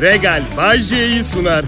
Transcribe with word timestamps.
Regal 0.00 0.42
Bajje'yi 0.56 1.22
sunar. 1.22 1.64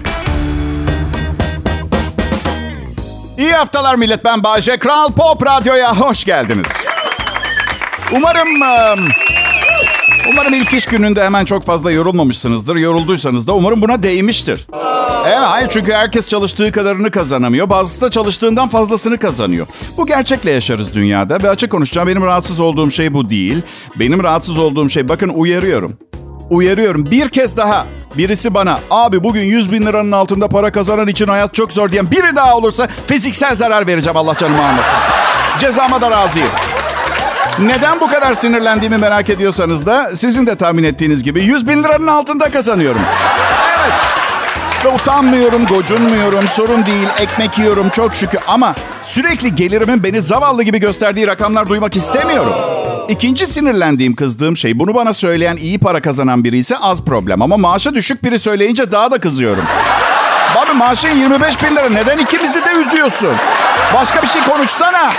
İyi 3.37 3.51
haftalar 3.51 3.95
millet 3.95 4.25
ben 4.25 4.43
Bayce. 4.43 4.77
Kral 4.77 5.11
Pop 5.11 5.45
Radyo'ya 5.45 5.99
hoş 5.99 6.25
geldiniz. 6.25 6.67
Umarım... 8.11 8.61
ım, 8.61 9.07
Umarım 10.29 10.53
ilk 10.53 10.73
iş 10.73 10.85
gününde 10.85 11.23
hemen 11.23 11.45
çok 11.45 11.63
fazla 11.63 11.91
yorulmamışsınızdır. 11.91 12.75
Yorulduysanız 12.75 13.47
da 13.47 13.53
umarım 13.53 13.81
buna 13.81 14.03
değmiştir. 14.03 14.67
Evet, 15.25 15.37
hayır 15.41 15.69
çünkü 15.69 15.93
herkes 15.93 16.27
çalıştığı 16.27 16.71
kadarını 16.71 17.11
kazanamıyor. 17.11 17.69
Bazısı 17.69 18.01
da 18.01 18.11
çalıştığından 18.11 18.69
fazlasını 18.69 19.17
kazanıyor. 19.17 19.67
Bu 19.97 20.05
gerçekle 20.07 20.51
yaşarız 20.51 20.93
dünyada 20.93 21.43
ve 21.43 21.49
açık 21.49 21.71
konuşacağım 21.71 22.07
benim 22.07 22.23
rahatsız 22.23 22.59
olduğum 22.59 22.91
şey 22.91 23.13
bu 23.13 23.29
değil. 23.29 23.61
Benim 23.99 24.23
rahatsız 24.23 24.57
olduğum 24.57 24.89
şey 24.89 25.09
bakın 25.09 25.29
uyarıyorum. 25.29 25.97
Uyarıyorum 26.49 27.11
bir 27.11 27.29
kez 27.29 27.57
daha 27.57 27.87
birisi 28.17 28.53
bana 28.53 28.79
abi 28.89 29.23
bugün 29.23 29.41
100 29.41 29.71
bin 29.71 29.85
liranın 29.85 30.11
altında 30.11 30.47
para 30.47 30.71
kazanan 30.71 31.07
için 31.07 31.27
hayat 31.27 31.53
çok 31.53 31.73
zor 31.73 31.91
diyen 31.91 32.11
biri 32.11 32.35
daha 32.35 32.57
olursa 32.57 32.87
fiziksel 33.07 33.55
zarar 33.55 33.87
vereceğim 33.87 34.17
Allah 34.17 34.37
canımı 34.37 34.65
almasın. 34.67 34.97
Cezama 35.59 36.01
da 36.01 36.11
razıyım. 36.11 36.49
Neden 37.59 37.99
bu 37.99 38.07
kadar 38.07 38.33
sinirlendiğimi 38.33 38.97
merak 38.97 39.29
ediyorsanız 39.29 39.85
da 39.85 40.11
sizin 40.15 40.47
de 40.47 40.55
tahmin 40.55 40.83
ettiğiniz 40.83 41.23
gibi 41.23 41.43
100 41.43 41.67
bin 41.67 41.83
liranın 41.83 42.07
altında 42.07 42.51
kazanıyorum. 42.51 43.01
Evet. 43.79 43.93
Ve 44.85 44.89
utanmıyorum, 44.89 45.65
gocunmuyorum, 45.65 46.47
sorun 46.47 46.85
değil, 46.85 47.07
ekmek 47.19 47.57
yiyorum 47.57 47.89
çok 47.89 48.15
şükür. 48.15 48.39
Ama 48.47 48.75
sürekli 49.01 49.55
gelirimin 49.55 50.03
beni 50.03 50.21
zavallı 50.21 50.63
gibi 50.63 50.79
gösterdiği 50.79 51.27
rakamlar 51.27 51.69
duymak 51.69 51.95
istemiyorum. 51.95 52.53
İkinci 53.09 53.47
sinirlendiğim, 53.47 54.15
kızdığım 54.15 54.57
şey 54.57 54.79
bunu 54.79 54.95
bana 54.95 55.13
söyleyen 55.13 55.57
iyi 55.57 55.79
para 55.79 56.01
kazanan 56.01 56.43
biri 56.43 56.57
ise 56.57 56.77
az 56.77 57.01
problem. 57.05 57.41
Ama 57.41 57.57
maaşı 57.57 57.95
düşük 57.95 58.23
biri 58.23 58.39
söyleyince 58.39 58.91
daha 58.91 59.11
da 59.11 59.19
kızıyorum. 59.19 59.63
Abi 60.57 60.73
maaşın 60.77 61.17
25 61.17 61.63
bin 61.63 61.75
lira 61.75 61.89
neden 61.89 62.17
ikimizi 62.17 62.65
de 62.65 62.71
üzüyorsun? 62.71 63.35
Başka 63.93 64.21
bir 64.21 64.27
şey 64.27 64.41
konuşsana. 64.41 65.09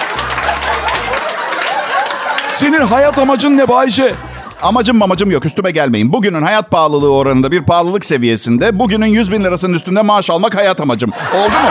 Senin 2.48 2.80
hayat 2.80 3.18
amacın 3.18 3.58
ne 3.58 3.68
Bayce? 3.68 4.14
Amacım 4.62 4.98
mamacım 4.98 5.30
yok 5.30 5.46
üstüme 5.46 5.70
gelmeyin. 5.70 6.12
Bugünün 6.12 6.42
hayat 6.42 6.70
pahalılığı 6.70 7.12
oranında 7.12 7.50
bir 7.50 7.62
pahalılık 7.62 8.04
seviyesinde 8.04 8.78
bugünün 8.78 9.06
100 9.06 9.32
bin 9.32 9.44
lirasının 9.44 9.74
üstünde 9.74 10.02
maaş 10.02 10.30
almak 10.30 10.56
hayat 10.56 10.80
amacım. 10.80 11.10
Oldu 11.34 11.50
mu? 11.50 11.70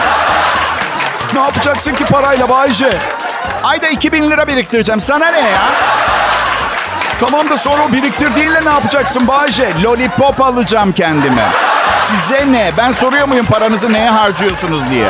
Ne 1.33 1.39
yapacaksın 1.39 1.95
ki 1.95 2.05
parayla 2.05 2.49
Bayce? 2.49 2.99
Ayda 3.63 3.87
2000 3.87 4.31
lira 4.31 4.47
biriktireceğim. 4.47 5.01
Sana 5.01 5.27
ne 5.31 5.39
ya? 5.39 5.61
Tamam 7.19 7.49
da 7.49 7.57
sonra 7.57 7.81
o 7.89 7.93
biriktirdiğinle 7.93 8.59
ne 8.65 8.69
yapacaksın 8.69 9.27
Bayce? 9.27 9.73
Lollipop 9.83 10.41
alacağım 10.41 10.91
kendime. 10.91 11.49
Size 12.03 12.51
ne? 12.51 12.71
Ben 12.77 12.91
soruyor 12.91 13.27
muyum 13.27 13.45
paranızı 13.45 13.93
neye 13.93 14.09
harcıyorsunuz 14.09 14.89
diye? 14.89 15.09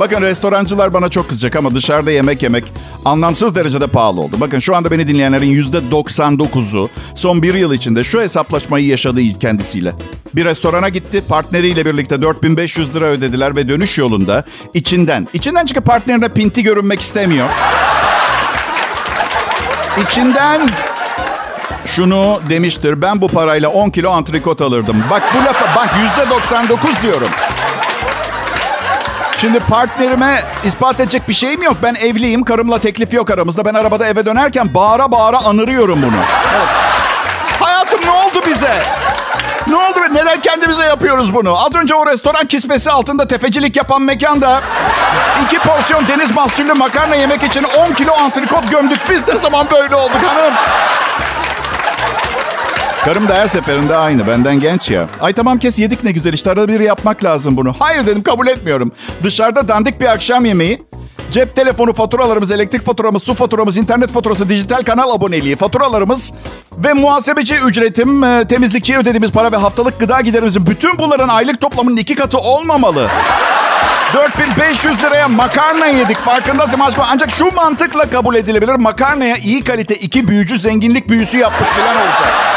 Bakın 0.00 0.22
restorancılar 0.22 0.92
bana 0.92 1.08
çok 1.08 1.28
kızacak 1.28 1.56
ama 1.56 1.74
dışarıda 1.74 2.10
yemek 2.10 2.42
yemek 2.42 2.64
anlamsız 3.04 3.54
derecede 3.54 3.86
pahalı 3.86 4.20
oldu. 4.20 4.36
Bakın 4.40 4.58
şu 4.58 4.76
anda 4.76 4.90
beni 4.90 5.08
dinleyenlerin 5.08 5.46
yüzde 5.46 5.78
99'u 5.78 6.90
son 7.14 7.42
bir 7.42 7.54
yıl 7.54 7.72
içinde 7.72 8.04
şu 8.04 8.20
hesaplaşmayı 8.20 8.86
yaşadı 8.86 9.20
kendisiyle. 9.40 9.92
Bir 10.34 10.44
restorana 10.44 10.88
gitti, 10.88 11.22
partneriyle 11.28 11.86
birlikte 11.86 12.22
4500 12.22 12.94
lira 12.94 13.04
ödediler 13.04 13.56
ve 13.56 13.68
dönüş 13.68 13.98
yolunda 13.98 14.44
içinden, 14.74 15.28
içinden 15.32 15.66
çünkü 15.66 15.80
partnerine 15.80 16.28
pinti 16.28 16.62
görünmek 16.62 17.00
istemiyor. 17.00 17.48
İçinden 20.04 20.68
şunu 21.86 22.40
demiştir. 22.50 23.02
Ben 23.02 23.20
bu 23.20 23.28
parayla 23.28 23.68
10 23.68 23.90
kilo 23.90 24.10
antrikot 24.10 24.60
alırdım. 24.60 25.04
Bak 25.10 25.22
bu 25.34 25.38
lafa 25.44 25.76
bak 25.76 25.94
yüzde 26.02 26.30
99 26.30 27.02
diyorum. 27.02 27.28
Şimdi 29.36 29.60
partnerime 29.60 30.42
ispat 30.64 31.00
edecek 31.00 31.28
bir 31.28 31.34
şeyim 31.34 31.62
yok. 31.62 31.76
Ben 31.82 31.94
evliyim. 31.94 32.44
Karımla 32.44 32.78
teklif 32.78 33.12
yok 33.14 33.30
aramızda. 33.30 33.64
Ben 33.64 33.74
arabada 33.74 34.06
eve 34.06 34.26
dönerken 34.26 34.74
bağıra 34.74 35.10
bağıra 35.10 35.38
anırıyorum 35.38 36.02
bunu. 36.02 36.16
Evet. 36.56 36.68
Hayatım 37.60 38.00
ne 38.06 38.10
oldu 38.10 38.42
bize? 38.46 38.78
Ne 39.66 39.76
oldu? 39.76 40.00
Neden 40.12 40.40
kendimize 40.40 40.84
yapıyoruz 40.84 41.34
bunu? 41.34 41.64
Az 41.64 41.74
önce 41.74 41.94
o 41.94 42.06
restoran 42.06 42.46
kisvesi 42.46 42.90
altında 42.90 43.28
tefecilik 43.28 43.76
yapan 43.76 44.02
mekanda 44.02 44.60
iki 45.44 45.58
porsiyon 45.58 46.08
deniz 46.08 46.30
mahsullü 46.30 46.72
makarna 46.72 47.14
yemek 47.14 47.42
için 47.42 47.64
10 47.90 47.92
kilo 47.94 48.12
antrikot 48.12 48.70
gömdük. 48.70 49.00
Biz 49.10 49.28
ne 49.28 49.38
zaman 49.38 49.66
böyle 49.70 49.94
olduk 49.94 50.20
hanım? 50.26 50.54
Karım 53.06 53.28
da 53.28 53.34
her 53.34 53.46
seferinde 53.46 53.96
aynı. 53.96 54.26
Benden 54.26 54.60
genç 54.60 54.90
ya. 54.90 55.06
Ay 55.20 55.32
tamam 55.32 55.58
kes 55.58 55.78
yedik 55.78 56.04
ne 56.04 56.12
güzel 56.12 56.32
işte 56.32 56.50
arada 56.50 56.68
bir 56.68 56.80
yapmak 56.80 57.24
lazım 57.24 57.56
bunu. 57.56 57.74
Hayır 57.78 58.06
dedim 58.06 58.22
kabul 58.22 58.46
etmiyorum. 58.46 58.92
Dışarıda 59.22 59.68
dandik 59.68 60.00
bir 60.00 60.06
akşam 60.06 60.44
yemeği. 60.44 60.82
Cep 61.30 61.56
telefonu 61.56 61.92
faturalarımız, 61.94 62.52
elektrik 62.52 62.86
faturamız, 62.86 63.22
su 63.22 63.34
faturamız, 63.34 63.76
internet 63.76 64.10
faturası, 64.10 64.48
dijital 64.48 64.82
kanal 64.82 65.10
aboneliği, 65.14 65.56
faturalarımız 65.56 66.32
ve 66.78 66.92
muhasebeci 66.92 67.54
ücretim, 67.54 68.24
e, 68.24 68.44
temizlikçiye 68.48 68.98
ödediğimiz 68.98 69.32
para 69.32 69.52
ve 69.52 69.56
haftalık 69.56 70.00
gıda 70.00 70.20
giderimizin 70.20 70.66
bütün 70.66 70.98
bunların 70.98 71.28
aylık 71.28 71.60
toplamının 71.60 71.96
iki 71.96 72.14
katı 72.14 72.38
olmamalı. 72.38 73.08
4500 74.14 75.02
liraya 75.02 75.28
makarna 75.28 75.86
yedik. 75.86 76.16
Farkındasın 76.16 76.80
aşkım. 76.80 77.04
Ancak 77.08 77.30
şu 77.30 77.54
mantıkla 77.54 78.10
kabul 78.10 78.34
edilebilir. 78.34 78.74
Makarnaya 78.74 79.36
iyi 79.36 79.64
kalite 79.64 79.94
iki 79.94 80.28
büyücü 80.28 80.58
zenginlik 80.58 81.08
büyüsü 81.08 81.38
yapmış 81.38 81.68
falan 81.68 81.96
olacak. 81.96 82.56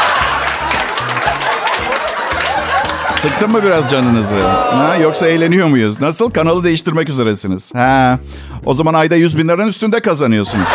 Sıktın 3.22 3.50
mı 3.50 3.62
biraz 3.62 3.90
canınızı? 3.90 4.36
Ha, 4.46 4.96
yoksa 5.02 5.26
eğleniyor 5.26 5.68
muyuz? 5.68 6.00
Nasıl? 6.00 6.30
Kanalı 6.30 6.64
değiştirmek 6.64 7.08
üzeresiniz. 7.08 7.74
Ha, 7.74 8.18
o 8.66 8.74
zaman 8.74 8.94
ayda 8.94 9.16
100 9.16 9.38
bin 9.38 9.48
liranın 9.48 9.66
üstünde 9.68 10.00
kazanıyorsunuz. 10.00 10.68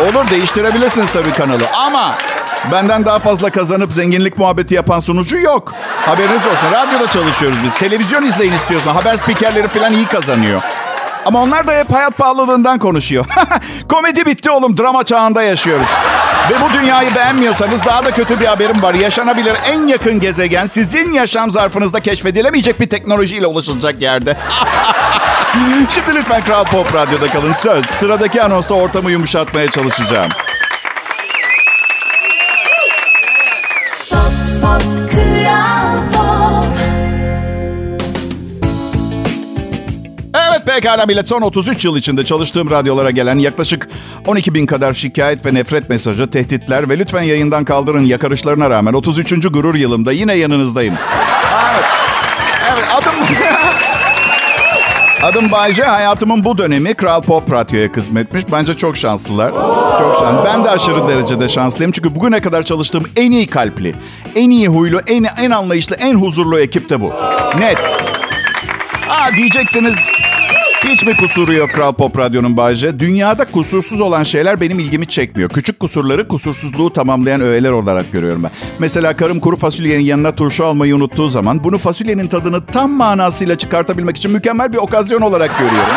Olur 0.00 0.30
değiştirebilirsiniz 0.30 1.12
tabii 1.12 1.32
kanalı. 1.32 1.62
Ama 1.86 2.14
benden 2.72 3.04
daha 3.04 3.18
fazla 3.18 3.50
kazanıp 3.50 3.92
zenginlik 3.92 4.38
muhabbeti 4.38 4.74
yapan 4.74 5.00
sunucu 5.00 5.38
yok. 5.38 5.72
Haberiniz 6.06 6.46
olsun. 6.46 6.72
Radyoda 6.72 7.10
çalışıyoruz 7.10 7.58
biz. 7.64 7.74
Televizyon 7.74 8.22
izleyin 8.22 8.52
istiyorsan. 8.52 8.94
Haber 8.94 9.16
spikerleri 9.16 9.68
falan 9.68 9.92
iyi 9.92 10.06
kazanıyor. 10.06 10.62
Ama 11.26 11.42
onlar 11.42 11.66
da 11.66 11.72
hep 11.72 11.92
hayat 11.92 12.16
pahalılığından 12.18 12.78
konuşuyor. 12.78 13.24
Komedi 13.88 14.26
bitti 14.26 14.50
oğlum. 14.50 14.78
Drama 14.78 15.02
çağında 15.04 15.42
yaşıyoruz. 15.42 15.86
Ve 16.50 16.54
bu 16.60 16.72
dünyayı 16.72 17.14
beğenmiyorsanız 17.14 17.84
daha 17.84 18.04
da 18.04 18.10
kötü 18.10 18.40
bir 18.40 18.46
haberim 18.46 18.82
var. 18.82 18.94
Yaşanabilir 18.94 19.56
en 19.72 19.86
yakın 19.86 20.20
gezegen 20.20 20.66
sizin 20.66 21.12
yaşam 21.12 21.50
zarfınızda 21.50 22.00
keşfedilemeyecek 22.00 22.80
bir 22.80 22.88
teknolojiyle 22.88 23.46
ulaşılacak 23.46 24.02
yerde. 24.02 24.36
Şimdi 25.88 26.14
lütfen 26.14 26.40
Kral 26.40 26.64
Pop 26.64 26.94
Radyo'da 26.94 27.26
kalın. 27.26 27.52
Söz 27.52 27.86
sıradaki 27.86 28.42
anonsta 28.42 28.74
ortamı 28.74 29.10
yumuşatmaya 29.10 29.70
çalışacağım. 29.70 30.28
Pekala 40.66 41.06
millet 41.06 41.28
son 41.28 41.42
33 41.42 41.84
yıl 41.84 41.96
içinde 41.96 42.24
çalıştığım 42.24 42.70
radyolara 42.70 43.10
gelen 43.10 43.38
yaklaşık 43.38 43.88
12 44.26 44.54
bin 44.54 44.66
kadar 44.66 44.92
şikayet 44.92 45.46
ve 45.46 45.54
nefret 45.54 45.88
mesajı, 45.88 46.30
tehditler 46.30 46.88
ve 46.88 46.98
lütfen 46.98 47.22
yayından 47.22 47.64
kaldırın 47.64 48.02
yakarışlarına 48.02 48.70
rağmen 48.70 48.92
33. 48.92 49.46
gurur 49.52 49.74
yılımda 49.74 50.12
yine 50.12 50.34
yanınızdayım. 50.34 50.94
Evet, 51.74 51.84
evet 52.72 52.84
adım... 52.94 53.14
Adım 55.22 55.50
Bayce. 55.52 55.82
Hayatımın 55.82 56.44
bu 56.44 56.58
dönemi 56.58 56.94
Kral 56.94 57.22
Pop 57.22 57.52
Radyo'ya 57.52 57.92
kısmetmiş. 57.92 58.44
Bence 58.52 58.76
çok 58.76 58.96
şanslılar. 58.96 59.50
Çok 59.98 60.16
şanslı. 60.20 60.44
Ben 60.44 60.64
de 60.64 60.70
aşırı 60.70 61.08
derecede 61.08 61.48
şanslıyım. 61.48 61.92
Çünkü 61.92 62.14
bugüne 62.14 62.40
kadar 62.40 62.62
çalıştığım 62.62 63.04
en 63.16 63.32
iyi 63.32 63.46
kalpli, 63.46 63.94
en 64.34 64.50
iyi 64.50 64.68
huylu, 64.68 65.00
en, 65.06 65.24
en 65.38 65.50
anlayışlı, 65.50 65.96
en 65.96 66.14
huzurlu 66.14 66.60
ekip 66.60 66.90
de 66.90 67.00
bu. 67.00 67.12
Net. 67.58 67.96
Aa 69.08 69.36
diyeceksiniz 69.36 69.96
hiç 70.84 71.06
mi 71.06 71.16
kusuru 71.16 71.54
yok 71.54 71.70
Kral 71.72 71.92
Pop 71.92 72.18
Radyo'nun 72.18 72.56
Bayce? 72.56 73.00
Dünyada 73.00 73.44
kusursuz 73.44 74.00
olan 74.00 74.22
şeyler 74.22 74.60
benim 74.60 74.78
ilgimi 74.78 75.06
çekmiyor. 75.06 75.50
Küçük 75.50 75.80
kusurları 75.80 76.28
kusursuzluğu 76.28 76.92
tamamlayan 76.92 77.40
öğeler 77.40 77.70
olarak 77.70 78.12
görüyorum 78.12 78.42
ben. 78.42 78.50
Mesela 78.78 79.16
karım 79.16 79.40
kuru 79.40 79.56
fasulyenin 79.56 80.04
yanına 80.04 80.34
turşu 80.34 80.66
almayı 80.66 80.96
unuttuğu 80.96 81.28
zaman 81.28 81.64
bunu 81.64 81.78
fasulyenin 81.78 82.26
tadını 82.26 82.66
tam 82.66 82.90
manasıyla 82.90 83.58
çıkartabilmek 83.58 84.16
için 84.16 84.30
mükemmel 84.30 84.72
bir 84.72 84.78
okazyon 84.78 85.20
olarak 85.20 85.58
görüyorum. 85.58 85.94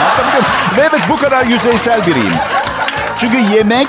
Ve 0.77 0.81
evet 0.81 1.01
bu 1.09 1.17
kadar 1.17 1.45
yüzeysel 1.45 2.07
biriyim. 2.07 2.33
Çünkü 3.17 3.37
yemek 3.55 3.87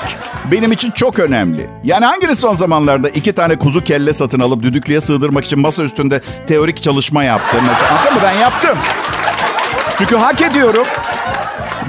benim 0.51 0.71
için 0.71 0.91
çok 0.91 1.19
önemli. 1.19 1.69
Yani 1.83 2.05
hanginiz 2.05 2.39
son 2.39 2.53
zamanlarda 2.53 3.09
iki 3.09 3.33
tane 3.33 3.55
kuzu 3.59 3.83
kelle 3.83 4.13
satın 4.13 4.39
alıp 4.39 4.63
düdüklüye 4.63 5.01
sığdırmak 5.01 5.45
için 5.45 5.59
masa 5.59 5.83
üstünde 5.83 6.21
teorik 6.47 6.83
çalışma 6.83 7.23
yaptı? 7.23 7.57
Mesela 7.67 7.91
anladın 7.91 8.13
mı? 8.13 8.19
Ben 8.23 8.33
yaptım. 8.39 8.77
Çünkü 9.97 10.15
hak 10.15 10.41
ediyorum. 10.41 10.83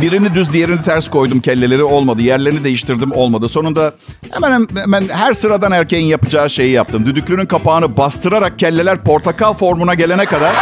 Birini 0.00 0.34
düz 0.34 0.52
diğerini 0.52 0.82
ters 0.82 1.08
koydum 1.08 1.40
kelleleri 1.40 1.82
olmadı. 1.82 2.22
Yerlerini 2.22 2.64
değiştirdim 2.64 3.12
olmadı. 3.12 3.48
Sonunda 3.48 3.92
hemen 4.32 4.68
hemen 4.82 5.08
her 5.08 5.32
sıradan 5.32 5.72
erkeğin 5.72 6.06
yapacağı 6.06 6.50
şeyi 6.50 6.70
yaptım. 6.70 7.06
Düdüklünün 7.06 7.46
kapağını 7.46 7.96
bastırarak 7.96 8.58
kelleler 8.58 9.04
portakal 9.04 9.54
formuna 9.54 9.94
gelene 9.94 10.24
kadar 10.24 10.54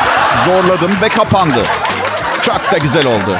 zorladım 0.44 0.90
ve 1.02 1.08
kapandı. 1.08 1.62
Çok 2.42 2.72
da 2.72 2.78
güzel 2.78 3.06
oldu. 3.06 3.36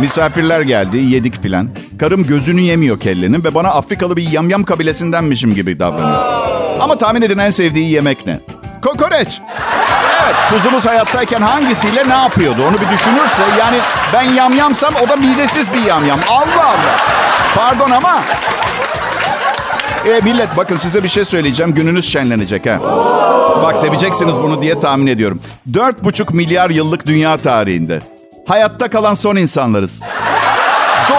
Misafirler 0.00 0.60
geldi, 0.60 0.96
yedik 0.96 1.42
filan. 1.42 1.68
Karım 1.98 2.26
gözünü 2.26 2.60
yemiyor 2.60 3.00
kellenin 3.00 3.44
ve 3.44 3.54
bana 3.54 3.68
Afrikalı 3.68 4.16
bir 4.16 4.30
yamyam 4.30 4.64
kabilesindenmişim 4.64 5.54
gibi 5.54 5.78
davranıyor. 5.78 6.22
Ama 6.80 6.98
tahmin 6.98 7.22
edin 7.22 7.38
en 7.38 7.50
sevdiği 7.50 7.90
yemek 7.90 8.26
ne? 8.26 8.40
Kokoreç. 8.82 9.40
Evet, 10.24 10.34
kuzumuz 10.50 10.86
hayattayken 10.86 11.42
hangisiyle 11.42 12.08
ne 12.08 12.14
yapıyordu 12.14 12.62
onu 12.68 12.74
bir 12.74 12.88
düşünürse... 12.88 13.42
Yani 13.58 13.76
ben 14.12 14.22
yamyamsam 14.22 14.94
o 15.04 15.08
da 15.08 15.16
midesiz 15.16 15.72
bir 15.74 15.82
yamyam. 15.82 16.18
Allah 16.30 16.64
Allah. 16.64 16.96
Pardon 17.54 17.90
ama... 17.90 18.20
E 20.06 20.20
millet 20.20 20.56
bakın 20.56 20.76
size 20.76 21.02
bir 21.02 21.08
şey 21.08 21.24
söyleyeceğim. 21.24 21.74
Gününüz 21.74 22.12
şenlenecek 22.12 22.66
ha. 22.66 22.80
Bak 23.62 23.78
seveceksiniz 23.78 24.42
bunu 24.42 24.62
diye 24.62 24.80
tahmin 24.80 25.06
ediyorum. 25.06 25.40
4,5 25.72 26.34
milyar 26.36 26.70
yıllık 26.70 27.06
dünya 27.06 27.36
tarihinde. 27.36 28.00
Hayatta 28.48 28.90
kalan 28.90 29.14
son 29.14 29.36
insanlarız. 29.36 30.02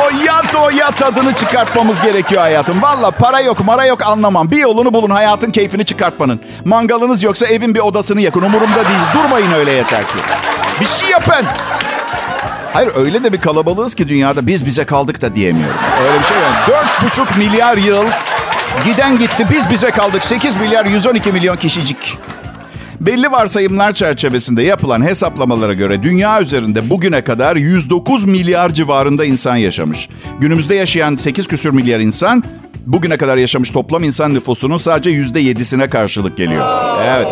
Doya 0.10 0.42
doya 0.54 0.92
tadını 0.92 1.34
çıkartmamız 1.34 2.02
gerekiyor 2.02 2.42
hayatım. 2.42 2.82
Valla 2.82 3.12
para 3.12 3.40
yok 3.42 3.66
mara 3.66 3.86
yok 3.86 4.08
anlamam. 4.08 4.52
Bir 4.52 4.58
yolunu 4.58 4.94
bulun 4.94 5.10
hayatın 5.10 5.52
keyfini 5.52 5.86
çıkartmanın. 5.86 6.42
Mangalınız 6.66 7.24
yoksa 7.24 7.48
evin 7.48 7.76
bir 7.76 7.80
odasını 7.80 8.22
yakın. 8.22 8.42
Umurumda 8.42 8.76
değil. 8.76 9.00
Durmayın 9.14 9.52
öyle 9.52 9.72
yeter 9.72 10.02
ki. 10.08 10.14
Bir 10.82 10.86
şey 10.86 11.10
yapın. 11.10 11.46
Hayır 12.74 12.92
öyle 12.96 13.24
de 13.24 13.34
bir 13.34 13.42
kalabalığız 13.42 13.96
ki 13.96 14.08
dünyada 14.08 14.48
biz 14.48 14.66
bize 14.66 14.86
kaldık 14.86 15.22
da 15.22 15.36
diyemiyorum. 15.36 15.78
Öyle 16.08 16.20
bir 16.20 16.26
şey 16.26 16.38
yok. 16.38 16.52
Dört 16.68 17.04
buçuk 17.04 17.38
milyar 17.38 17.78
yıl 17.78 18.06
giden 18.86 19.18
gitti 19.18 19.48
biz 19.52 19.70
bize 19.70 19.92
kaldık. 19.92 20.26
8 20.26 20.56
milyar 20.56 20.86
112 20.86 21.32
milyon 21.32 21.58
kişicik. 21.58 22.18
Belli 23.02 23.32
varsayımlar 23.32 23.92
çerçevesinde 23.92 24.64
yapılan 24.64 25.06
hesaplamalara 25.06 25.74
göre 25.74 26.04
dünya 26.04 26.42
üzerinde 26.42 26.90
bugüne 26.90 27.24
kadar 27.24 27.56
109 27.56 28.26
milyar 28.26 28.70
civarında 28.70 29.26
insan 29.26 29.56
yaşamış. 29.56 30.10
Günümüzde 30.40 30.76
yaşayan 30.76 31.16
8 31.16 31.48
küsür 31.48 31.70
milyar 31.70 32.00
insan 32.00 32.44
bugüne 32.86 33.18
kadar 33.18 33.38
yaşamış 33.38 33.72
toplam 33.72 34.04
insan 34.04 34.34
nüfusunun 34.34 34.78
sadece 34.78 35.10
%7'sine 35.10 35.90
karşılık 35.90 36.38
geliyor. 36.38 36.66
Evet. 37.04 37.28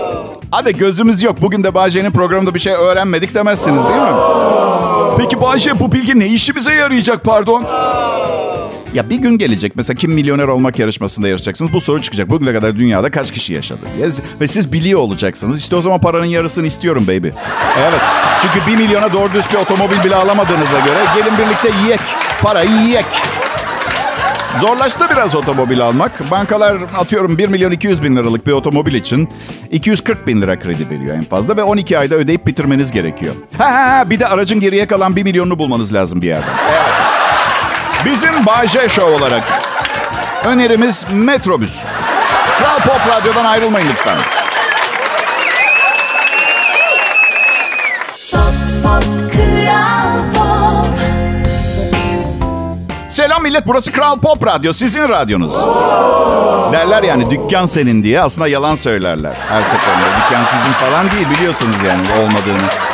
Hadi 0.52 0.78
gözümüz 0.78 1.24
yok. 1.24 1.42
Bugün 1.42 1.64
de 1.64 1.74
Bahçe'nin 1.76 2.12
programında 2.12 2.54
bir 2.56 2.60
şey 2.60 2.74
öğrenmedik 2.74 3.36
demezsiniz 3.36 3.84
değil 3.84 4.02
mi? 4.02 4.18
Peki 5.18 5.42
Bayce 5.42 5.80
bu 5.80 5.92
bilgi 5.92 6.20
ne 6.20 6.28
işimize 6.28 6.74
yarayacak 6.74 7.24
pardon? 7.24 7.66
Ya 8.98 9.10
bir 9.10 9.16
gün 9.16 9.38
gelecek 9.38 9.76
mesela 9.76 9.96
kim 9.96 10.12
milyoner 10.12 10.48
olmak 10.48 10.80
yarışmasında 10.80 11.28
yarışacaksınız. 11.28 11.74
Bu 11.74 11.82
soru 11.82 12.02
çıkacak. 12.02 12.30
Bugüne 12.30 12.54
kadar 12.54 12.78
dünyada 12.78 13.12
kaç 13.12 13.32
kişi 13.32 13.54
yaşadı? 13.54 13.80
Ve 14.42 14.48
siz 14.48 14.74
biliyor 14.74 15.00
olacaksınız. 15.00 15.60
İşte 15.60 15.76
o 15.76 15.82
zaman 15.82 16.00
paranın 16.00 16.26
yarısını 16.26 16.68
istiyorum 16.68 17.04
baby. 17.08 17.28
Evet. 17.80 18.02
Çünkü 18.42 18.68
bir 18.68 18.78
milyona 18.78 19.14
doğru 19.14 19.34
düz 19.34 19.46
bir 19.54 19.58
otomobil 19.58 20.04
bile 20.04 20.16
alamadığınıza 20.16 20.80
göre 20.80 21.00
gelin 21.16 21.38
birlikte 21.38 21.70
yiyek. 21.84 22.00
Para 22.42 22.62
yiyek. 22.62 23.06
Zorlaştı 24.62 25.06
biraz 25.14 25.36
otomobil 25.36 25.82
almak. 25.82 26.32
Bankalar 26.32 26.78
atıyorum 26.98 27.38
1 27.38 27.48
milyon 27.48 27.72
200 27.72 28.04
bin 28.04 28.16
liralık 28.16 28.48
bir 28.48 28.52
otomobil 28.52 28.94
için 28.94 29.30
240 29.72 30.28
bin 30.28 30.42
lira 30.42 30.60
kredi 30.60 30.90
veriyor 30.90 31.16
en 31.16 31.24
fazla 31.24 31.58
ve 31.58 31.64
12 31.64 32.00
ayda 32.00 32.16
ödeyip 32.16 32.48
bitirmeniz 32.48 32.92
gerekiyor. 32.92 33.34
Ha 33.58 33.66
ha 33.66 33.98
ha 33.98 34.10
bir 34.10 34.20
de 34.20 34.28
aracın 34.28 34.60
geriye 34.60 34.88
kalan 34.88 35.16
1 35.16 35.24
milyonunu 35.24 35.60
bulmanız 35.60 35.94
lazım 35.94 36.22
bir 36.22 36.28
yerden. 36.28 36.77
Bizim 38.06 38.46
Bay 38.46 38.68
J 38.68 38.90
Show 38.90 39.14
olarak 39.14 39.44
önerimiz 40.46 41.06
metrobüs. 41.12 41.86
Kral 42.60 42.80
Pop 42.80 43.02
Radyo'dan 43.16 43.46
ayrılmayın 43.46 43.88
lütfen. 43.90 44.18
Selam 53.10 53.44
millet 53.44 53.68
burası 53.68 53.92
Kral 53.92 54.20
Pop 54.20 54.48
Radyo 54.48 54.74
sizin 54.74 55.10
radyonuz. 55.10 55.54
Derler 56.74 57.04
yani 57.04 57.32
dükkan 57.32 57.66
senin 57.66 58.04
diye 58.04 58.22
aslında 58.22 58.48
yalan 58.48 58.76
söylerler 58.76 59.34
her 59.50 59.64
seferinde. 59.64 60.06
Dükkan 60.18 60.44
sizin 60.44 60.72
falan 60.72 61.12
değil 61.12 61.30
biliyorsunuz 61.30 61.76
yani 61.88 62.02
olmadığını. 62.22 62.87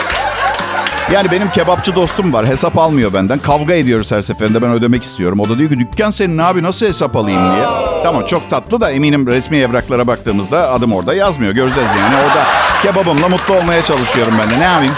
Yani 1.14 1.32
benim 1.32 1.52
kebapçı 1.52 1.96
dostum 1.96 2.34
var. 2.34 2.48
Hesap 2.48 2.78
almıyor 2.78 3.14
benden. 3.14 3.40
Kavga 3.40 3.74
ediyoruz 3.74 4.12
her 4.12 4.22
seferinde. 4.22 4.62
Ben 4.62 4.72
ödemek 4.72 5.04
istiyorum. 5.04 5.40
O 5.40 5.50
da 5.50 5.58
diyor 5.58 5.70
ki 5.70 5.80
dükkan 5.80 6.12
senin 6.12 6.38
abi 6.38 6.64
nasıl 6.64 6.86
hesap 6.86 7.16
alayım 7.16 7.56
diye. 7.56 7.66
Tamam 8.04 8.26
çok 8.26 8.50
tatlı 8.50 8.82
da 8.82 8.92
eminim 8.92 9.28
resmi 9.28 9.58
evraklara 9.58 10.08
baktığımızda 10.08 10.72
adım 10.72 10.94
orada 10.94 11.14
yazmıyor. 11.14 11.54
Göreceğiz 11.54 11.90
yani. 12.00 12.16
Orada 12.16 12.44
kebabımla 12.82 13.30
mutlu 13.30 13.54
olmaya 13.54 13.84
çalışıyorum 13.84 14.34
ben 14.44 14.50
de. 14.50 14.60
Ne 14.60 14.64
yapayım? 14.64 14.94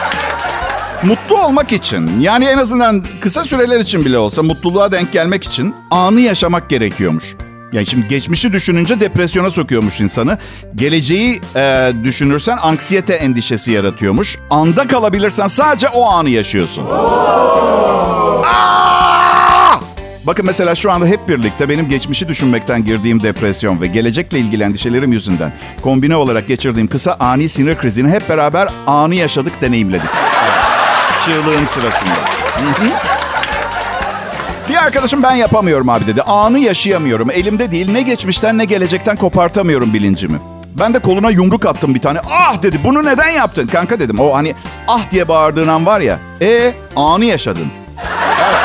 Mutlu 1.04 1.46
olmak 1.46 1.72
için 1.72 2.20
yani 2.20 2.46
en 2.46 2.58
azından 2.58 3.04
kısa 3.22 3.44
süreler 3.44 3.80
için 3.80 4.06
bile 4.06 4.18
olsa 4.18 4.44
mutluluğa 4.44 4.92
denk 4.92 5.12
gelmek 5.12 5.44
için 5.44 5.76
anı 5.92 6.22
yaşamak 6.22 6.70
gerekiyormuş. 6.70 7.36
Yani 7.76 7.86
şimdi 7.86 8.08
geçmişi 8.08 8.54
düşününce 8.54 9.00
depresyona 9.00 9.52
sokuyormuş 9.52 10.02
insanı. 10.02 10.38
Geleceği 10.76 11.42
e, 11.56 11.92
düşünürsen 12.04 12.58
anksiyete 12.62 13.14
endişesi 13.14 13.72
yaratıyormuş. 13.72 14.38
Anda 14.50 14.88
kalabilirsen 14.88 15.48
sadece 15.48 15.90
o 15.90 16.06
anı 16.06 16.30
yaşıyorsun. 16.30 16.86
Bakın 20.24 20.46
mesela 20.46 20.76
şu 20.76 20.92
anda 20.92 21.06
hep 21.06 21.30
birlikte 21.30 21.70
benim 21.70 21.90
geçmişi 21.90 22.28
düşünmekten 22.28 22.86
girdiğim 22.86 23.24
depresyon 23.24 23.82
ve 23.82 23.88
gelecekle 23.88 24.40
ilgili 24.40 24.64
endişelerim 24.64 25.12
yüzünden 25.12 25.54
kombine 25.82 26.16
olarak 26.16 26.48
geçirdiğim 26.48 26.88
kısa 26.88 27.16
ani 27.20 27.50
sinir 27.50 27.78
krizini 27.78 28.10
hep 28.10 28.30
beraber 28.30 28.70
anı 28.88 29.16
yaşadık, 29.16 29.62
deneyimledik. 29.62 30.10
Çığlığın 31.26 31.66
sırasında. 31.66 32.14
Arkadaşım 34.86 35.24
ben 35.24 35.36
yapamıyorum 35.36 35.90
abi 35.90 36.08
dedi. 36.08 36.22
Anı 36.22 36.60
yaşayamıyorum. 36.60 37.32
Elimde 37.32 37.72
değil 37.72 37.92
ne 37.92 38.02
geçmişten 38.02 38.58
ne 38.58 38.66
gelecekten 38.66 39.16
kopartamıyorum 39.16 39.94
bilincimi. 39.94 40.38
Ben 40.80 40.94
de 40.94 41.00
koluna 41.00 41.30
yumruk 41.30 41.66
attım 41.66 41.96
bir 41.96 42.02
tane. 42.02 42.20
Ah 42.32 42.62
dedi 42.62 42.80
bunu 42.84 43.06
neden 43.06 43.30
yaptın? 43.30 43.68
Kanka 43.68 44.00
dedim 44.00 44.20
o 44.20 44.36
hani 44.36 44.56
ah 44.88 45.12
diye 45.12 45.28
bağırdığın 45.28 45.68
an 45.68 45.86
var 45.86 46.00
ya. 46.00 46.20
E 46.42 46.74
anı 46.96 47.26
yaşadın. 47.26 47.68
Evet. 47.98 48.60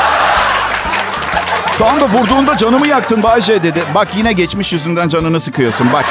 Tam 1.77 1.99
da 1.99 2.05
vurduğunda 2.09 2.57
canımı 2.57 2.87
yaktın 2.87 3.23
Bayce 3.23 3.63
dedi. 3.63 3.79
Bak 3.95 4.07
yine 4.15 4.33
geçmiş 4.33 4.73
yüzünden 4.73 5.09
canını 5.09 5.39
sıkıyorsun 5.39 5.93
bak. 5.93 6.05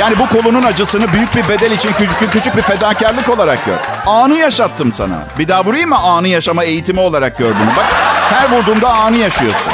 Yani 0.00 0.18
bu 0.18 0.28
kolunun 0.28 0.62
acısını 0.62 1.12
büyük 1.12 1.36
bir 1.36 1.48
bedel 1.48 1.70
için 1.70 1.90
küçük, 1.92 2.32
küçük 2.32 2.56
bir 2.56 2.62
fedakarlık 2.62 3.28
olarak 3.28 3.66
gör. 3.66 3.78
Anı 4.06 4.38
yaşattım 4.38 4.92
sana. 4.92 5.22
Bir 5.38 5.48
daha 5.48 5.64
vurayım 5.64 5.88
mı 5.88 5.98
anı 5.98 6.28
yaşama 6.28 6.64
eğitimi 6.64 7.00
olarak 7.00 7.38
gör 7.38 7.50
bunu. 7.50 7.76
Bak 7.76 7.86
her 8.30 8.56
vurduğumda 8.56 8.88
anı 8.92 9.16
yaşıyorsun. 9.16 9.72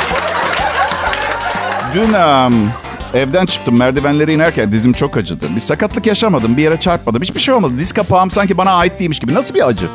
Dün 1.95 2.15
um, 2.15 2.73
evden 3.15 3.47
çıktım 3.47 3.77
merdivenleri 3.77 4.33
inerken 4.33 4.73
dizim 4.73 4.93
çok 4.93 5.17
acıdı. 5.17 5.47
Bir 5.57 5.61
sakatlık 5.61 6.07
yaşamadım, 6.07 6.57
bir 6.57 6.63
yere 6.63 6.77
çarpmadım. 6.77 7.23
Hiçbir 7.23 7.41
şey 7.41 7.55
olmadı. 7.55 7.73
Diz 7.79 7.93
kapağım 7.93 8.31
sanki 8.31 8.59
bana 8.59 8.73
ait 8.73 9.01
değilmiş 9.01 9.19
gibi. 9.19 9.35
Nasıl 9.35 9.55
bir 9.55 9.69
acı? 9.69 9.89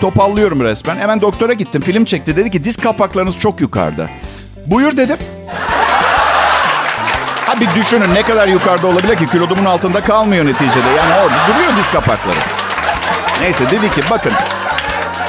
Topallıyorum 0.00 0.60
resmen. 0.60 0.96
Hemen 0.96 1.20
doktora 1.20 1.52
gittim. 1.52 1.82
Film 1.82 2.04
çekti. 2.04 2.36
Dedi 2.36 2.50
ki 2.50 2.64
diz 2.64 2.76
kapaklarınız 2.76 3.38
çok 3.38 3.60
yukarıda. 3.60 4.06
Buyur 4.66 4.96
dedim. 4.96 5.16
Ha 7.46 7.60
bir 7.60 7.80
düşünün 7.80 8.14
ne 8.14 8.22
kadar 8.22 8.48
yukarıda 8.48 8.86
olabilir 8.86 9.16
ki 9.16 9.28
kilodumun 9.28 9.64
altında 9.64 10.00
kalmıyor 10.00 10.46
neticede. 10.46 10.88
Yani 10.96 11.14
orada 11.14 11.36
duruyor 11.48 11.76
diz 11.78 11.88
kapakları. 11.88 12.38
Neyse 13.40 13.70
dedi 13.70 13.90
ki 13.90 14.00
bakın 14.10 14.32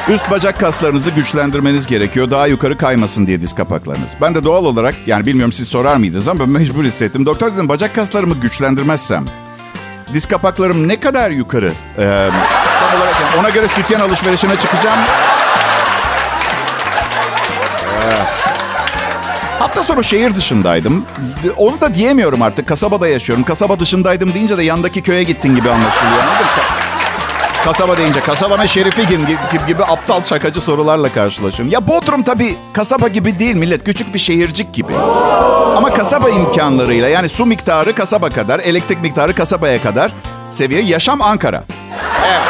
üst 0.10 0.32
bacak 0.32 0.60
kaslarınızı 0.60 1.12
güçlendirmeniz 1.12 1.88
gerekiyor. 1.88 2.32
Daha 2.32 2.48
yukarı 2.48 2.78
kaymasın 2.78 3.28
diye 3.28 3.42
diz 3.42 3.56
kapaklarınız. 3.56 4.12
Ben 4.22 4.36
de 4.36 4.44
doğal 4.44 4.66
olarak 4.66 4.96
yani 5.06 5.26
bilmiyorum 5.26 5.52
siz 5.52 5.68
sorar 5.68 5.96
mıydınız 5.96 6.28
ama 6.28 6.40
ben 6.40 6.50
mecbur 6.50 6.84
hissettim. 6.84 7.26
Doktor 7.26 7.54
dedim 7.54 7.70
bacak 7.70 7.96
kaslarımı 7.96 8.36
güçlendirmezsem 8.36 9.26
diz 10.14 10.26
kapaklarım 10.26 10.88
ne 10.88 11.00
kadar 11.00 11.32
yukarı? 11.32 11.72
Ee, 11.98 12.30
tam 12.80 13.00
olarak 13.02 13.16
yani 13.22 13.40
ona 13.40 13.50
göre 13.50 13.68
sütyen 13.68 14.00
alışverişine 14.00 14.56
çıkacağım. 14.56 15.00
Hafta 19.60 19.84
sonu 19.84 20.04
şehir 20.04 20.36
dışındaydım. 20.36 21.06
Onu 21.58 21.82
da 21.82 21.94
diyemiyorum 21.94 22.42
artık. 22.42 22.68
Kasabada 22.68 23.08
yaşıyorum. 23.08 23.44
Kasaba 23.44 23.80
dışındaydım 23.80 24.34
deyince 24.34 24.58
de 24.58 24.64
yandaki 24.64 25.02
köye 25.02 25.24
gittin 25.24 25.56
gibi 25.56 25.70
anlaşılıyor. 25.70 26.20
Anladın 26.20 26.46
mı? 26.46 26.93
Kasaba 27.64 27.98
deyince 27.98 28.22
kasabanın 28.22 28.66
şerifi 28.66 29.08
gibi, 29.08 29.38
gibi 29.68 29.84
aptal 29.84 30.24
şakacı 30.24 30.62
sorularla 30.62 31.14
karşılaşıyorum. 31.14 31.74
Ya 31.74 31.88
Bodrum 31.88 32.24
tabii 32.24 32.56
kasaba 32.74 33.08
gibi 33.08 33.40
değil 33.40 33.56
millet. 33.56 33.84
Küçük 33.84 34.14
bir 34.14 34.20
şehircik 34.20 34.74
gibi. 34.74 34.94
Ama 35.78 35.94
kasaba 35.94 36.30
imkanlarıyla 36.30 37.10
yani 37.10 37.30
su 37.30 37.46
miktarı 37.46 37.96
kasaba 37.96 38.30
kadar, 38.30 38.60
elektrik 38.60 39.02
miktarı 39.02 39.36
kasabaya 39.36 39.82
kadar 39.82 40.12
seviye 40.52 40.82
yaşam 40.82 41.22
Ankara. 41.22 41.64
Evet. 42.28 42.42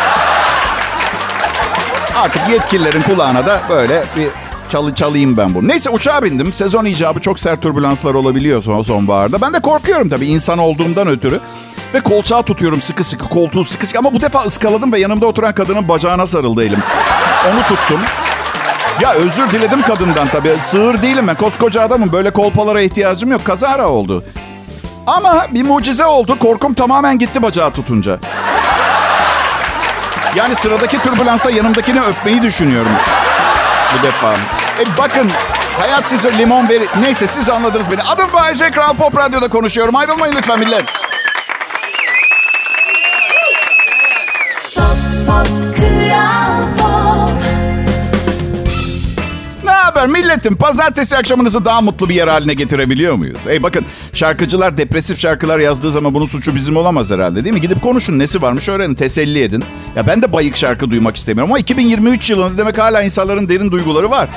Artık 2.16 2.50
yetkililerin 2.50 3.02
kulağına 3.02 3.46
da 3.46 3.62
böyle 3.70 4.04
bir 4.16 4.28
Çal, 4.74 4.96
çalayım 4.96 5.38
ben 5.38 5.56
bunu. 5.56 5.68
Neyse 5.68 5.90
uçağa 5.90 6.24
bindim. 6.24 6.54
Sezon 6.54 6.86
icabı 6.86 7.20
çok 7.20 7.40
sert 7.40 7.62
türbülanslar 7.62 8.14
olabiliyor 8.14 8.64
son 8.64 8.82
sonbaharda. 8.82 9.42
Ben 9.42 9.54
de 9.54 9.60
korkuyorum 9.60 10.10
tabii 10.10 10.26
insan 10.28 10.58
olduğumdan 10.60 11.08
ötürü. 11.08 11.40
Ve 11.94 12.00
kolçağı 12.00 12.44
tutuyorum 12.44 12.82
sıkı 12.82 13.04
sıkı, 13.04 13.30
koltuğu 13.30 13.64
sıkı 13.64 13.86
sıkı. 13.86 14.00
Ama 14.00 14.14
bu 14.14 14.22
defa 14.22 14.40
ıskaladım 14.40 14.94
ve 14.94 15.00
yanımda 15.00 15.26
oturan 15.26 15.54
kadının 15.54 15.88
bacağına 15.88 16.28
sarıldı 16.28 16.64
elim. 16.64 16.84
Onu 17.52 17.64
tuttum. 17.64 18.00
Ya 19.02 19.14
özür 19.14 19.50
diledim 19.50 19.82
kadından 19.82 20.28
tabii. 20.28 20.56
Sığır 20.62 21.02
değilim 21.02 21.28
ben. 21.28 21.36
Koskoca 21.36 21.82
adamım. 21.82 22.12
Böyle 22.14 22.30
kolpalara 22.30 22.82
ihtiyacım 22.82 23.32
yok. 23.32 23.46
Kazara 23.46 23.88
oldu. 23.88 24.24
Ama 25.08 25.46
bir 25.52 25.64
mucize 25.64 26.06
oldu. 26.06 26.40
Korkum 26.40 26.74
tamamen 26.74 27.20
gitti 27.20 27.42
bacağı 27.42 27.72
tutunca. 27.72 28.20
Yani 30.36 30.56
sıradaki 30.56 31.02
türbülansta 31.02 31.52
yanımdakini 31.52 32.02
öpmeyi 32.02 32.42
düşünüyorum. 32.42 32.92
Bu 33.94 34.04
defa. 34.08 34.63
E 34.80 34.98
bakın 34.98 35.32
hayat 35.80 36.10
size 36.10 36.38
limon 36.38 36.70
verir. 36.70 36.90
Neyse 37.02 37.28
siz 37.28 37.50
anladınız 37.50 37.92
beni. 37.92 38.02
Adım 38.02 38.34
Bayece 38.34 38.72
Kral 38.72 38.94
Pop 38.94 39.18
Radyo'da 39.18 39.48
konuşuyorum. 39.48 39.96
Ayrılmayın 39.96 40.36
lütfen 40.36 40.60
millet. 40.60 41.02
Ne 50.04 50.08
haber 50.10 50.22
milletim? 50.22 50.56
Pazartesi 50.56 51.18
akşamınızı 51.18 51.66
daha 51.66 51.82
mutlu 51.82 52.10
bir 52.10 52.16
yer 52.16 52.28
haline 52.28 52.54
getirebiliyor 52.54 53.16
muyuz? 53.16 53.40
Ey 53.48 53.64
bakın 53.64 53.86
şarkıcılar 54.14 54.78
depresif 54.78 55.20
şarkılar 55.20 55.60
yazdığı 55.60 55.92
zaman 55.92 56.14
bunun 56.14 56.26
suçu 56.26 56.56
bizim 56.56 56.78
olamaz 56.78 57.12
herhalde 57.12 57.44
değil 57.44 57.54
mi? 57.54 57.62
Gidip 57.62 57.82
konuşun 57.82 58.20
nesi 58.20 58.42
varmış 58.42 58.70
öğrenin 58.70 58.96
teselli 58.96 59.44
edin. 59.44 59.64
Ya 59.96 60.08
ben 60.08 60.22
de 60.22 60.34
bayık 60.34 60.58
şarkı 60.58 60.92
duymak 60.92 61.16
istemiyorum 61.16 61.52
ama 61.52 61.60
2023 61.60 62.30
yılında 62.30 62.58
demek 62.58 62.78
hala 62.78 63.02
insanların 63.02 63.50
derin 63.50 63.72
duyguları 63.72 64.12
var. 64.12 64.30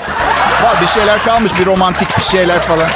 Var 0.62 0.76
bir 0.82 0.86
şeyler 0.86 1.22
kalmış 1.24 1.52
bir 1.60 1.66
romantik 1.66 2.08
bir 2.18 2.22
şeyler 2.22 2.58
falan. 2.60 2.88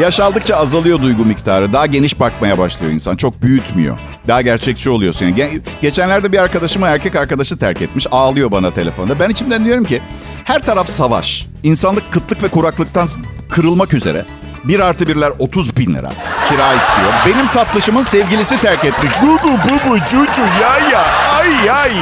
Yaş 0.00 0.20
aldıkça 0.20 0.56
azalıyor 0.56 1.02
duygu 1.02 1.24
miktarı. 1.24 1.72
Daha 1.72 1.86
geniş 1.86 2.20
bakmaya 2.20 2.58
başlıyor 2.58 2.92
insan. 2.92 3.16
Çok 3.16 3.42
büyütmüyor. 3.42 3.98
Daha 4.28 4.42
gerçekçi 4.42 4.90
oluyorsun. 4.90 5.24
Yani 5.26 5.40
ge- 5.40 5.60
geçenlerde 5.82 6.32
bir 6.32 6.38
arkadaşımı 6.38 6.86
erkek 6.86 7.16
arkadaşı 7.16 7.58
terk 7.58 7.82
etmiş. 7.82 8.06
Ağlıyor 8.10 8.50
bana 8.50 8.70
telefonda. 8.70 9.20
Ben 9.20 9.30
içimden 9.30 9.64
diyorum 9.64 9.84
ki 9.84 10.02
her 10.48 10.58
taraf 10.58 10.88
savaş. 10.88 11.46
İnsanlık 11.62 12.12
kıtlık 12.12 12.42
ve 12.42 12.48
kuraklıktan 12.48 13.08
kırılmak 13.50 13.94
üzere. 13.94 14.24
Bir 14.64 14.80
artı 14.80 15.08
birler 15.08 15.32
30 15.38 15.76
bin 15.76 15.94
lira. 15.94 16.12
Kira 16.48 16.74
istiyor. 16.74 17.12
Benim 17.26 17.48
tatlışımın 17.48 18.02
sevgilisi 18.02 18.60
terk 18.60 18.84
etmiş. 18.84 19.12
Bu 19.22 19.26
bu 19.26 19.48
bu 19.48 19.90
bu 19.90 19.98
cucu 19.98 20.40
ya 20.62 20.90
ya 20.92 21.04
ay 21.38 21.70
ay. 21.70 21.92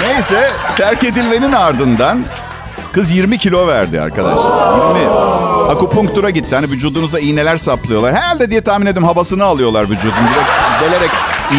Neyse 0.00 0.50
terk 0.76 1.04
edilmenin 1.04 1.52
ardından 1.52 2.24
kız 2.92 3.12
20 3.12 3.38
kilo 3.38 3.66
verdi 3.66 4.00
arkadaşlar. 4.00 4.94
20. 4.94 5.10
Akupunktura 5.70 6.30
gitti. 6.30 6.54
Hani 6.54 6.70
vücudunuza 6.70 7.20
iğneler 7.20 7.56
saplıyorlar. 7.56 8.14
Herhalde 8.14 8.50
diye 8.50 8.60
tahmin 8.60 8.86
ediyorum 8.86 9.08
havasını 9.08 9.44
alıyorlar 9.44 9.90
vücudun. 9.90 10.14
Direkt 10.34 10.82
delerek 10.82 11.10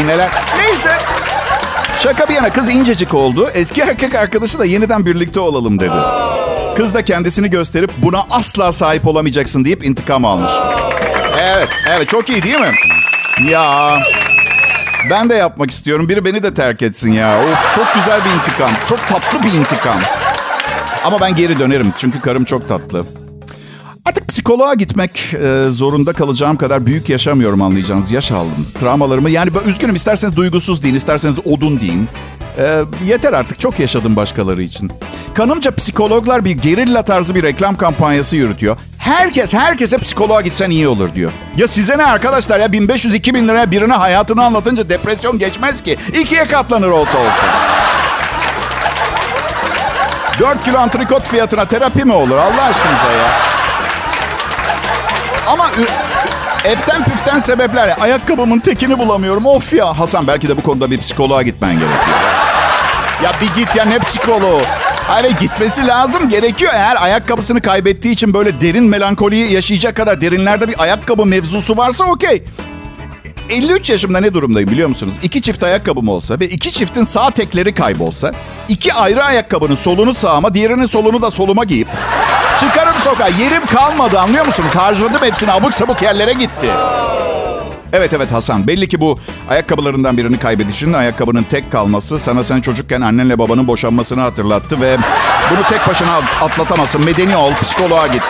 iğneler. 0.02 0.30
Neyse. 0.58 0.98
Şaka 1.98 2.30
bir 2.30 2.34
yana 2.34 2.50
kız 2.50 2.70
incecik 2.70 3.14
oldu. 3.14 3.50
Eski 3.54 3.82
erkek 3.82 4.16
arkadaşı 4.16 4.60
da 4.60 4.66
yeniden 4.66 5.06
birlikte 5.06 5.40
olalım 5.40 5.80
dedi. 5.80 5.96
Kız 6.78 6.94
da 6.94 7.04
kendisini 7.06 7.50
gösterip 7.50 7.92
buna 7.98 8.24
asla 8.32 8.72
sahip 8.74 9.08
olamayacaksın 9.08 9.66
deyip 9.66 9.86
intikam 9.86 10.26
almış. 10.26 10.52
Evet, 11.42 11.70
evet 11.90 12.10
çok 12.10 12.30
iyi 12.30 12.44
değil 12.44 12.60
mi? 12.60 12.72
Ya 13.50 13.98
ben 15.10 15.30
de 15.30 15.36
yapmak 15.36 15.72
istiyorum. 15.72 16.10
Biri 16.10 16.26
beni 16.26 16.44
de 16.44 16.54
terk 16.54 16.82
etsin 16.82 17.12
ya. 17.12 17.40
Of 17.40 17.76
çok 17.76 17.94
güzel 17.94 18.20
bir 18.26 18.30
intikam. 18.30 18.72
Çok 18.90 19.08
tatlı 19.08 19.44
bir 19.44 19.54
intikam. 19.54 20.00
Ama 21.06 21.22
ben 21.22 21.36
geri 21.36 21.60
dönerim 21.60 21.94
çünkü 21.98 22.22
karım 22.22 22.44
çok 22.44 22.68
tatlı. 22.68 23.06
Artık 24.06 24.28
psikoloğa 24.28 24.74
gitmek 24.74 25.34
e, 25.34 25.68
zorunda 25.70 26.14
kalacağım 26.14 26.58
kadar 26.58 26.86
büyük 26.86 27.10
yaşamıyorum 27.10 27.62
anlayacağınız. 27.62 28.12
Yaş 28.12 28.32
aldım. 28.32 28.68
Travmalarımı 28.80 29.30
yani 29.30 29.52
üzgünüm 29.66 29.96
isterseniz 29.96 30.36
duygusuz 30.36 30.84
deyin, 30.84 30.96
isterseniz 30.96 31.36
odun 31.48 31.80
deyin. 31.80 32.10
E, 32.58 32.82
yeter 33.06 33.34
artık 33.34 33.60
çok 33.60 33.80
yaşadım 33.80 34.16
başkaları 34.16 34.64
için. 34.64 34.92
Kanımca 35.34 35.76
psikologlar 35.76 36.46
bir 36.46 36.52
gerilla 36.52 37.04
tarzı 37.04 37.36
bir 37.36 37.44
reklam 37.44 37.76
kampanyası 37.78 38.36
yürütüyor. 38.36 38.78
Herkes 38.98 39.54
herkese 39.54 39.98
psikoloğa 39.98 40.42
gitsen 40.42 40.70
iyi 40.70 40.88
olur 40.88 41.16
diyor. 41.16 41.32
Ya 41.58 41.68
size 41.68 41.98
ne 41.98 42.06
arkadaşlar 42.06 42.60
ya 42.60 42.66
1500-2000 42.66 43.48
liraya 43.48 43.72
birine 43.72 43.94
hayatını 43.94 44.44
anlatınca 44.44 44.90
depresyon 44.90 45.40
geçmez 45.40 45.82
ki. 45.82 45.98
İkiye 46.22 46.46
katlanır 46.46 46.88
olsa 46.90 47.18
olsa. 47.18 47.46
4 50.40 50.64
kilo 50.64 50.78
antrikot 50.78 51.28
fiyatına 51.28 51.66
terapi 51.66 52.06
mi 52.06 52.14
olur 52.14 52.38
Allah 52.38 52.62
aşkınıza 52.62 53.12
ya? 53.12 53.63
Ama 55.48 55.70
eften 56.66 57.04
püften 57.04 57.40
sebepler. 57.40 57.88
ya. 57.88 57.98
Ayakkabımın 58.02 58.60
tekini 58.60 59.00
bulamıyorum. 59.00 59.46
Of 59.46 59.74
ya. 59.74 60.00
Hasan 60.00 60.28
belki 60.28 60.50
de 60.50 60.58
bu 60.58 60.62
konuda 60.64 60.92
bir 60.92 61.00
psikoloğa 61.00 61.42
gitmen 61.42 61.74
gerekiyor. 61.74 62.18
Ya 63.24 63.32
bir 63.42 63.62
git 63.62 63.76
ya 63.76 63.86
ne 63.86 64.00
psikoloğu. 64.00 64.62
Hayır 65.08 65.32
gitmesi 65.40 65.88
lazım 65.88 66.30
gerekiyor. 66.30 66.72
Eğer 66.76 67.04
ayakkabısını 67.04 67.62
kaybettiği 67.62 68.14
için 68.14 68.34
böyle 68.34 68.62
derin 68.62 68.84
melankoliyi 68.84 69.52
yaşayacak 69.54 69.96
kadar 69.96 70.22
derinlerde 70.22 70.68
bir 70.68 70.82
ayakkabı 70.82 71.26
mevzusu 71.26 71.78
varsa 71.78 72.06
okey. 72.06 72.44
53 73.54 73.90
yaşımda 73.90 74.20
ne 74.20 74.34
durumdayım 74.34 74.72
biliyor 74.72 74.90
musunuz? 74.90 75.14
İki 75.24 75.42
çift 75.42 75.64
ayakkabım 75.64 76.08
olsa 76.08 76.40
ve 76.40 76.48
iki 76.50 76.72
çiftin 76.72 77.04
sağ 77.04 77.32
tekleri 77.32 77.74
kaybolsa... 77.74 78.32
iki 78.70 78.94
ayrı 78.94 79.24
ayakkabının 79.24 79.76
solunu 79.76 80.14
sağıma, 80.14 80.54
diğerinin 80.54 80.86
solunu 80.86 81.22
da 81.22 81.32
soluma 81.32 81.64
giyip... 81.64 81.88
Çıkarım 82.60 82.94
sokağa. 83.02 83.28
Yerim 83.28 83.66
kalmadı 83.66 84.20
anlıyor 84.20 84.46
musunuz? 84.46 84.76
Harcadım 84.76 85.22
hepsini 85.22 85.52
abuk 85.52 85.74
sabuk 85.74 86.02
yerlere 86.02 86.34
gitti. 86.34 86.68
Evet 87.94 88.14
evet 88.14 88.32
Hasan. 88.32 88.68
Belli 88.68 88.88
ki 88.88 89.00
bu 89.00 89.20
ayakkabılarından 89.50 90.18
birini 90.18 90.40
kaybedişin, 90.40 90.94
ayakkabının 90.94 91.44
tek 91.44 91.72
kalması 91.72 92.20
sana 92.20 92.44
sen 92.44 92.62
çocukken 92.62 93.02
annenle 93.02 93.40
babanın 93.40 93.68
boşanmasını 93.68 94.22
hatırlattı 94.22 94.82
ve 94.82 94.98
bunu 95.52 95.68
tek 95.70 95.88
başına 95.88 96.16
atlatamazsın. 96.42 97.06
Medeni 97.06 97.38
ol, 97.38 97.54
psikoloğa 97.62 98.08
git. 98.08 98.24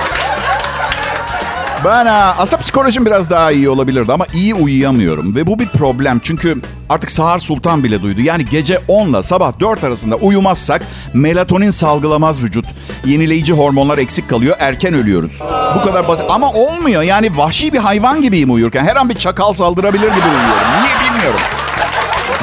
Ben 1.85 2.05
aslında 2.37 2.61
psikolojim 2.61 3.05
biraz 3.05 3.29
daha 3.29 3.51
iyi 3.51 3.69
olabilirdi 3.69 4.13
ama 4.13 4.25
iyi 4.33 4.53
uyuyamıyorum. 4.55 5.35
Ve 5.35 5.47
bu 5.47 5.59
bir 5.59 5.67
problem 5.67 6.19
çünkü 6.23 6.57
artık 6.89 7.11
Sahar 7.11 7.39
Sultan 7.39 7.83
bile 7.83 8.01
duydu. 8.01 8.21
Yani 8.21 8.45
gece 8.45 8.79
10 8.87 9.09
ile 9.09 9.23
sabah 9.23 9.59
4 9.59 9.83
arasında 9.83 10.15
uyumazsak 10.15 10.81
melatonin 11.13 11.71
salgılamaz 11.71 12.43
vücut. 12.43 12.65
Yenileyici 13.05 13.53
hormonlar 13.53 13.97
eksik 13.97 14.29
kalıyor, 14.29 14.55
erken 14.59 14.93
ölüyoruz. 14.93 15.39
Bu 15.77 15.81
kadar 15.81 16.07
basit 16.07 16.25
ama 16.29 16.51
olmuyor. 16.53 17.01
Yani 17.01 17.37
vahşi 17.37 17.73
bir 17.73 17.77
hayvan 17.79 18.21
gibiyim 18.21 18.53
uyurken. 18.53 18.85
Her 18.85 18.95
an 18.95 19.09
bir 19.09 19.15
çakal 19.15 19.53
saldırabilir 19.53 20.07
gibi 20.07 20.25
uyuyorum. 20.27 20.67
Niye 20.83 21.11
bilmiyorum. 21.11 21.39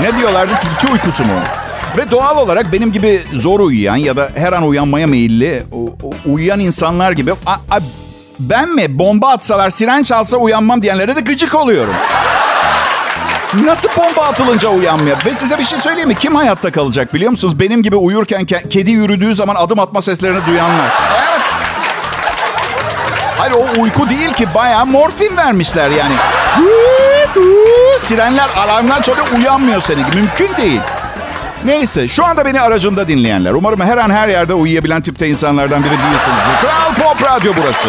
Ne 0.01 0.19
diyorlardı? 0.19 0.53
Tilki 0.61 0.93
uykusu 0.93 1.25
mu? 1.25 1.33
Ve 1.99 2.11
doğal 2.11 2.37
olarak 2.37 2.73
benim 2.73 2.93
gibi 2.93 3.21
zor 3.33 3.61
uyuyan 3.61 3.97
ya 3.97 4.17
da 4.17 4.29
her 4.35 4.53
an 4.53 4.63
uyanmaya 4.63 5.07
meyilli 5.07 5.63
uyuyan 6.27 6.61
insanlar 6.61 7.13
gibi 7.13 7.33
a- 7.47 7.53
a- 7.71 7.81
ben 8.41 8.69
mi 8.75 8.99
bomba 8.99 9.29
atsalar 9.29 9.71
siren 9.71 10.03
çalsa 10.03 10.37
uyanmam 10.37 10.83
diyenlere 10.83 11.17
de 11.17 11.21
gıcık 11.21 11.55
oluyorum. 11.55 11.95
Nasıl 13.65 13.89
bomba 13.97 14.23
atılınca 14.23 14.69
uyanmıyor? 14.69 15.17
Ve 15.27 15.35
size 15.35 15.59
bir 15.59 15.65
şey 15.65 15.79
söyleyeyim 15.79 16.09
mi? 16.09 16.15
Kim 16.15 16.35
hayatta 16.37 16.73
kalacak 16.73 17.15
biliyor 17.15 17.31
musunuz? 17.31 17.61
Benim 17.61 17.83
gibi 17.83 17.97
uyurken 17.97 18.43
ke- 18.43 18.69
kedi 18.69 18.91
yürüdüğü 18.91 19.35
zaman 19.35 19.55
adım 19.55 19.79
atma 19.81 20.03
seslerini 20.03 20.47
duyanlar. 20.47 20.87
Hayır 23.39 23.53
o 23.53 23.81
uyku 23.83 24.11
değil 24.11 24.33
ki 24.33 24.47
bayağı 24.55 24.87
morfin 24.87 25.37
vermişler 25.37 25.91
yani. 25.91 26.15
Sirenler 27.99 28.49
alarmdan 28.57 29.03
sonra 29.03 29.21
uyanmıyor 29.39 29.81
senin. 29.81 30.05
Mümkün 30.15 30.57
değil. 30.57 30.81
Neyse 31.65 32.09
şu 32.09 32.25
anda 32.27 32.45
beni 32.45 32.61
aracında 32.61 33.09
dinleyenler. 33.09 33.53
Umarım 33.53 33.81
her 33.81 33.97
an 33.99 34.11
her 34.11 34.29
yerde 34.29 34.55
uyuyabilen 34.55 35.03
tipte 35.03 35.29
insanlardan 35.29 35.85
biri 35.85 35.91
değilsinizdir. 35.91 36.61
Kral 36.61 36.95
Pop 36.95 37.25
Radyo 37.31 37.53
burası. 37.63 37.89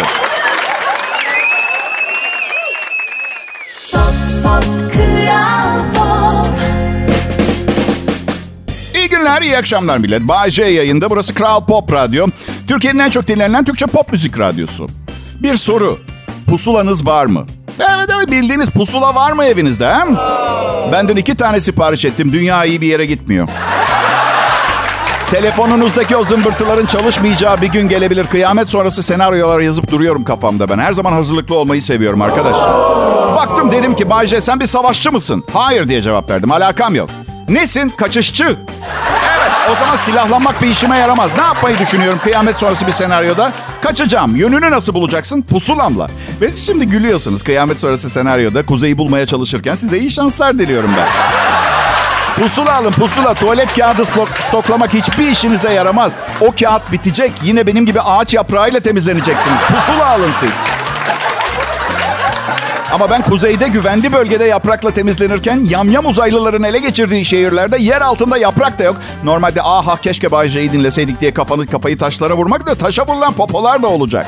Günler, 9.32 9.42
iyi 9.42 9.58
akşamlar 9.58 9.98
millet. 9.98 10.22
Bay 10.22 10.52
J 10.52 10.64
yayında. 10.64 11.10
Burası 11.10 11.34
Kral 11.34 11.66
Pop 11.66 11.94
Radyo. 11.94 12.28
Türkiye'nin 12.68 13.00
en 13.00 13.10
çok 13.10 13.28
dinlenen 13.28 13.66
Türkçe 13.66 13.86
pop 13.86 14.12
müzik 14.12 14.40
radyosu. 14.40 14.88
Bir 15.40 15.58
soru. 15.58 16.00
Pusulanız 16.50 17.06
var 17.06 17.26
mı? 17.26 17.46
Evet 17.80 18.10
evet 18.16 18.32
bildiğiniz 18.32 18.70
pusula 18.70 19.16
var 19.16 19.32
mı 19.32 19.46
evinizde? 19.46 19.88
He? 19.88 20.00
Ben 20.92 21.08
dün 21.08 21.16
iki 21.16 21.36
tane 21.36 21.62
sipariş 21.62 22.06
ettim. 22.06 22.34
Dünya 22.34 22.66
iyi 22.66 22.82
bir 22.82 22.88
yere 22.88 23.06
gitmiyor. 23.06 23.48
Telefonunuzdaki 25.32 26.16
o 26.16 26.24
zımbırtıların 26.24 26.86
çalışmayacağı 26.86 27.62
bir 27.62 27.68
gün 27.68 27.88
gelebilir. 27.88 28.28
Kıyamet 28.28 28.70
sonrası 28.70 29.04
senaryolar 29.04 29.60
yazıp 29.60 29.92
duruyorum 29.92 30.24
kafamda 30.24 30.70
ben. 30.70 30.80
Her 30.80 30.94
zaman 30.94 31.14
hazırlıklı 31.14 31.56
olmayı 31.56 31.82
seviyorum 31.82 32.22
arkadaş. 32.22 32.58
Baktım 33.36 33.72
dedim 33.72 33.96
ki 33.96 34.10
Bayce 34.10 34.42
sen 34.42 34.60
bir 34.60 34.66
savaşçı 34.66 35.12
mısın? 35.12 35.44
Hayır 35.54 35.88
diye 35.88 36.02
cevap 36.02 36.30
verdim. 36.30 36.52
Alakam 36.52 36.96
yok. 36.96 37.10
Nesin? 37.50 37.90
Kaçışçı. 37.90 38.44
Evet 39.38 39.52
o 39.72 39.76
zaman 39.80 39.96
silahlanmak 39.96 40.62
bir 40.62 40.68
işime 40.68 40.98
yaramaz. 40.98 41.32
Ne 41.38 41.42
yapmayı 41.44 41.78
düşünüyorum 41.80 42.20
kıyamet 42.24 42.58
sonrası 42.58 42.88
bir 42.88 42.92
senaryoda? 42.92 43.52
Kaçacağım. 43.82 44.36
Yönünü 44.36 44.72
nasıl 44.72 44.94
bulacaksın? 44.94 45.42
Pusulamla. 45.42 46.08
Ve 46.42 46.50
siz 46.50 46.66
şimdi 46.66 46.88
gülüyorsunuz 46.88 47.44
kıyamet 47.44 47.80
sonrası 47.80 48.10
senaryoda 48.10 48.66
kuzeyi 48.66 48.98
bulmaya 48.98 49.26
çalışırken 49.26 49.76
size 49.76 50.00
iyi 50.00 50.12
şanslar 50.12 50.60
diliyorum 50.60 50.92
ben. 50.98 51.08
Pusula 52.44 52.74
alın 52.76 52.92
pusula. 52.92 53.34
Tuvalet 53.34 53.74
kağıdı 53.76 54.02
stok- 54.02 54.38
stoklamak 54.48 54.94
hiçbir 54.94 55.28
işinize 55.32 55.74
yaramaz. 55.74 56.12
O 56.42 56.52
kağıt 56.60 56.92
bitecek. 56.92 57.32
Yine 57.44 57.68
benim 57.68 57.86
gibi 57.86 58.02
ağaç 58.02 58.34
yaprağıyla 58.34 58.80
temizleneceksiniz. 58.80 59.60
Pusula 59.76 60.06
alın 60.10 60.32
siz. 60.40 60.50
Ama 62.94 63.10
ben 63.10 63.22
kuzeyde 63.22 63.68
güvenli 63.68 64.14
bölgede 64.14 64.44
yaprakla 64.46 64.92
temizlenirken 64.92 65.66
yamyam 65.70 66.06
uzaylıların 66.06 66.64
ele 66.64 66.80
geçirdiği 66.80 67.26
şehirlerde 67.26 67.78
yer 67.78 68.02
altında 68.02 68.38
yaprak 68.38 68.80
da 68.80 68.84
yok. 68.84 68.96
Normalde 69.24 69.62
aha 69.62 69.96
keşke 70.02 70.32
Bay 70.32 70.50
J'yi 70.50 70.72
dinleseydik 70.74 71.22
diye 71.22 71.34
kafanı 71.34 71.66
kafayı 71.68 71.98
taşlara 71.98 72.34
vurmak 72.34 72.68
da 72.68 72.76
taşa 72.76 73.08
vurulan 73.08 73.34
popolar 73.34 73.84
da 73.84 73.88
olacak. 73.88 74.28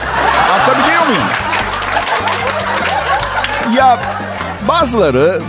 Anlatabiliyor 0.53 1.05
muyum? 1.07 1.23
Ya 3.77 3.99
bazıları 4.67 5.41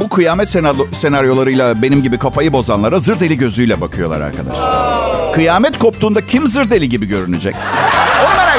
bu 0.00 0.08
kıyamet 0.08 0.48
senaryo- 0.54 0.94
senaryolarıyla 0.94 1.82
benim 1.82 2.02
gibi 2.02 2.18
kafayı 2.18 2.52
bozanlara 2.52 2.98
zır 2.98 3.20
deli 3.20 3.38
gözüyle 3.38 3.80
bakıyorlar 3.80 4.20
arkadaşlar. 4.20 4.96
Kıyamet 5.32 5.78
koptuğunda 5.78 6.26
kim 6.26 6.46
zır 6.46 6.70
deli 6.70 6.88
gibi 6.88 7.06
görünecek? 7.06 7.54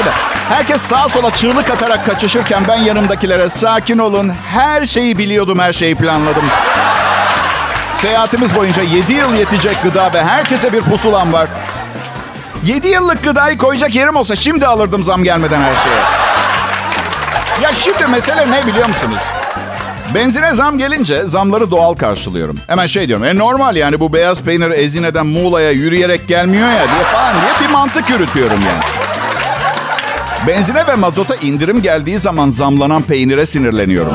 Ediyorum. 0.00 0.18
Herkes 0.48 0.82
sağa 0.82 1.08
sola 1.08 1.34
çığlık 1.34 1.70
atarak 1.70 2.06
kaçışırken 2.06 2.62
ben 2.68 2.76
yanımdakilere 2.76 3.48
sakin 3.48 3.98
olun. 3.98 4.32
Her 4.52 4.86
şeyi 4.86 5.18
biliyordum, 5.18 5.58
her 5.58 5.72
şeyi 5.72 5.94
planladım. 5.94 6.44
Seyahatimiz 7.94 8.54
boyunca 8.54 8.82
7 8.82 9.12
yıl 9.12 9.34
yetecek 9.34 9.82
gıda 9.82 10.12
ve 10.14 10.22
herkese 10.24 10.72
bir 10.72 10.80
pusulam 10.80 11.32
var. 11.32 11.48
7 12.64 12.88
yıllık 12.88 13.24
gıdayı 13.24 13.58
koyacak 13.58 13.94
yerim 13.94 14.16
olsa 14.16 14.36
şimdi 14.36 14.66
alırdım 14.66 15.04
zam 15.04 15.24
gelmeden 15.24 15.60
her 15.60 15.74
şeye. 15.74 16.00
Ya 17.62 17.70
şimdi 17.78 18.06
mesele 18.06 18.50
ne 18.50 18.66
biliyor 18.66 18.88
musunuz? 18.88 19.20
Benzine 20.14 20.54
zam 20.54 20.78
gelince 20.78 21.24
zamları 21.24 21.70
doğal 21.70 21.94
karşılıyorum. 21.94 22.56
Hemen 22.66 22.86
şey 22.86 23.08
diyorum. 23.08 23.24
E 23.24 23.38
normal 23.38 23.76
yani 23.76 24.00
bu 24.00 24.12
beyaz 24.12 24.42
peynir 24.42 24.70
Ezine'den 24.70 25.26
Muğla'ya 25.26 25.70
yürüyerek 25.70 26.28
gelmiyor 26.28 26.68
ya 26.68 26.84
diye 26.88 27.04
falan 27.12 27.34
diye 27.34 27.68
bir 27.68 27.72
mantık 27.72 28.10
yürütüyorum 28.10 28.60
yani. 28.60 28.97
Benzine 30.46 30.86
ve 30.86 30.94
mazota 30.94 31.36
indirim 31.36 31.82
geldiği 31.82 32.18
zaman 32.18 32.50
zamlanan 32.50 33.02
peynire 33.02 33.46
sinirleniyorum. 33.46 34.14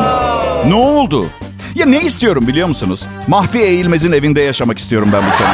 Ne 0.68 0.75
oldu? 0.75 1.30
Ya 1.75 1.86
ne 1.86 1.98
istiyorum 2.00 2.48
biliyor 2.48 2.68
musunuz? 2.68 3.06
Mahfi 3.27 3.60
Eğilmez'in 3.60 4.12
evinde 4.12 4.42
yaşamak 4.42 4.77
istiyorum 4.77 5.10
ben 5.13 5.22
bu 5.32 5.38
sene. 5.38 5.48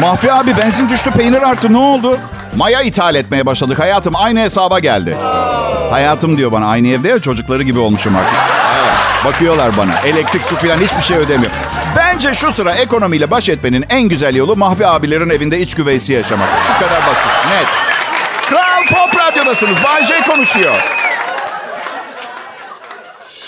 Mahfi 0.00 0.32
abi 0.32 0.56
benzin 0.56 0.88
düştü 0.88 1.10
peynir 1.10 1.42
arttı 1.42 1.72
ne 1.72 1.78
oldu? 1.78 2.18
Maya 2.56 2.82
ithal 2.82 3.14
etmeye 3.14 3.46
başladık 3.46 3.78
hayatım 3.78 4.16
aynı 4.16 4.40
hesaba 4.40 4.78
geldi. 4.78 5.16
Hayatım 5.90 6.36
diyor 6.38 6.52
bana 6.52 6.66
aynı 6.66 6.88
evde 6.88 7.08
ya 7.08 7.18
çocukları 7.18 7.62
gibi 7.62 7.78
olmuşum 7.78 8.16
artık. 8.16 8.38
Bakıyorlar 9.24 9.76
bana 9.76 9.98
elektrik 10.00 10.44
su 10.44 10.56
falan 10.56 10.78
hiçbir 10.78 11.02
şey 11.02 11.16
ödemiyor. 11.16 11.52
Bence 11.96 12.34
şu 12.34 12.52
sıra 12.52 12.72
ekonomiyle 12.74 13.30
baş 13.30 13.48
etmenin 13.48 13.84
en 13.90 14.02
güzel 14.02 14.34
yolu 14.36 14.56
Mahfi 14.56 14.86
abilerin 14.86 15.30
evinde 15.30 15.60
iç 15.60 15.74
güveysi 15.74 16.12
yaşamak. 16.12 16.48
Bu 16.74 16.84
kadar 16.84 17.02
basit 17.06 17.26
net. 17.50 17.93
Kral 18.88 19.10
Pop 19.10 19.20
Radyo'dasınız. 19.20 19.76
Bay 19.84 20.04
J 20.06 20.22
konuşuyor. 20.22 20.74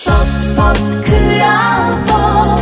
Pop 0.05 0.14
Pop 0.57 1.07
Kral 1.07 1.93
Pop 2.09 2.61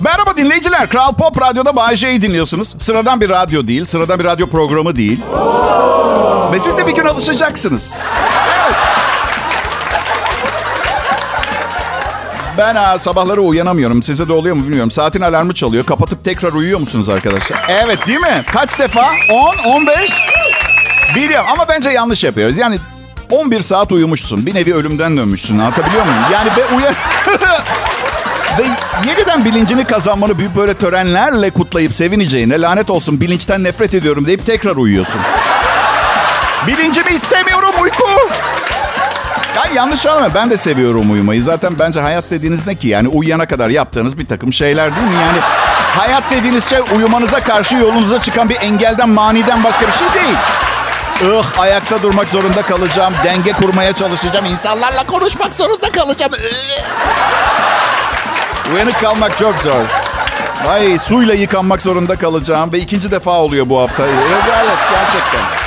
Merhaba 0.00 0.36
dinleyiciler. 0.36 0.88
Kral 0.88 1.12
Pop 1.14 1.40
Radyo'da 1.40 1.76
Bay 1.76 1.96
J'yi 1.96 2.20
dinliyorsunuz. 2.20 2.74
Sıradan 2.78 3.20
bir 3.20 3.28
radyo 3.28 3.66
değil, 3.66 3.84
sıradan 3.84 4.18
bir 4.18 4.24
radyo 4.24 4.50
programı 4.50 4.96
değil. 4.96 5.20
Ve 6.52 6.58
siz 6.58 6.78
de 6.78 6.86
bir 6.86 6.94
gün 6.94 7.04
alışacaksınız. 7.06 7.90
Evet. 8.64 8.76
Ben 12.58 12.74
ha, 12.74 12.98
sabahları 12.98 13.40
uyanamıyorum. 13.40 14.02
Size 14.02 14.28
de 14.28 14.32
oluyor 14.32 14.56
mu 14.56 14.62
bilmiyorum. 14.62 14.90
Saatin 14.90 15.20
alarmı 15.20 15.54
çalıyor. 15.54 15.86
Kapatıp 15.86 16.24
tekrar 16.24 16.52
uyuyor 16.52 16.80
musunuz 16.80 17.08
arkadaşlar? 17.08 17.58
Evet 17.68 18.06
değil 18.06 18.20
mi? 18.20 18.44
Kaç 18.52 18.78
defa? 18.78 19.10
10, 19.64 19.70
15? 19.70 20.35
Biliyorum 21.14 21.46
ama 21.52 21.68
bence 21.68 21.90
yanlış 21.90 22.24
yapıyoruz. 22.24 22.58
Yani 22.58 22.78
11 23.30 23.60
saat 23.60 23.92
uyumuşsun. 23.92 24.46
Bir 24.46 24.54
nevi 24.54 24.74
ölümden 24.74 25.16
dönmüşsün. 25.16 25.58
Anlatabiliyor 25.58 26.04
muyum? 26.06 26.22
Yani 26.32 26.50
be 26.56 26.64
uyan... 26.76 26.94
Ve 28.58 28.62
yeniden 29.08 29.44
bilincini 29.44 29.84
kazanmanı 29.84 30.38
büyük 30.38 30.56
böyle 30.56 30.74
törenlerle 30.74 31.50
kutlayıp 31.50 31.92
sevineceğine 31.92 32.60
lanet 32.60 32.90
olsun 32.90 33.20
bilinçten 33.20 33.64
nefret 33.64 33.94
ediyorum 33.94 34.26
deyip 34.26 34.46
tekrar 34.46 34.76
uyuyorsun. 34.76 35.20
Bilincimi 36.66 37.10
istemiyorum 37.10 37.70
uyku. 37.82 38.04
Ya 39.56 39.64
yanlış 39.74 40.06
anlama 40.06 40.34
ben 40.34 40.50
de 40.50 40.56
seviyorum 40.56 41.10
uyumayı. 41.12 41.42
Zaten 41.42 41.72
bence 41.78 42.00
hayat 42.00 42.24
dediğiniz 42.30 42.66
ne 42.66 42.74
ki? 42.74 42.88
Yani 42.88 43.08
uyuyana 43.08 43.46
kadar 43.46 43.68
yaptığınız 43.68 44.18
bir 44.18 44.26
takım 44.26 44.52
şeyler 44.52 44.96
değil 44.96 45.06
mi? 45.06 45.14
Yani 45.14 45.38
hayat 45.96 46.30
dediğiniz 46.30 46.68
şey 46.68 46.78
uyumanıza 46.96 47.40
karşı 47.44 47.74
yolunuza 47.74 48.22
çıkan 48.22 48.48
bir 48.48 48.56
engelden 48.60 49.08
maniden 49.08 49.64
başka 49.64 49.86
bir 49.86 49.92
şey 49.92 50.06
değil. 50.14 50.36
Ih 51.22 51.60
ayakta 51.60 52.02
durmak 52.02 52.28
zorunda 52.28 52.62
kalacağım. 52.62 53.14
Denge 53.24 53.52
kurmaya 53.52 53.92
çalışacağım. 53.92 54.46
insanlarla 54.46 55.06
konuşmak 55.06 55.54
zorunda 55.54 55.92
kalacağım. 55.92 56.32
Uyanık 58.74 59.00
kalmak 59.00 59.38
çok 59.38 59.58
zor. 59.58 59.84
Ay 60.68 60.98
suyla 60.98 61.34
yıkanmak 61.34 61.82
zorunda 61.82 62.16
kalacağım 62.16 62.72
ve 62.72 62.78
ikinci 62.78 63.10
defa 63.10 63.30
oluyor 63.30 63.68
bu 63.68 63.80
hafta. 63.80 64.02
Rezalet 64.02 64.78
gerçekten. 64.90 65.65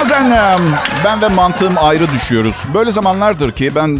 Bazen 0.00 0.30
ben 1.04 1.22
ve 1.22 1.28
mantığım 1.28 1.74
ayrı 1.78 2.08
düşüyoruz. 2.12 2.64
Böyle 2.74 2.90
zamanlardır 2.90 3.52
ki 3.52 3.72
ben 3.74 3.98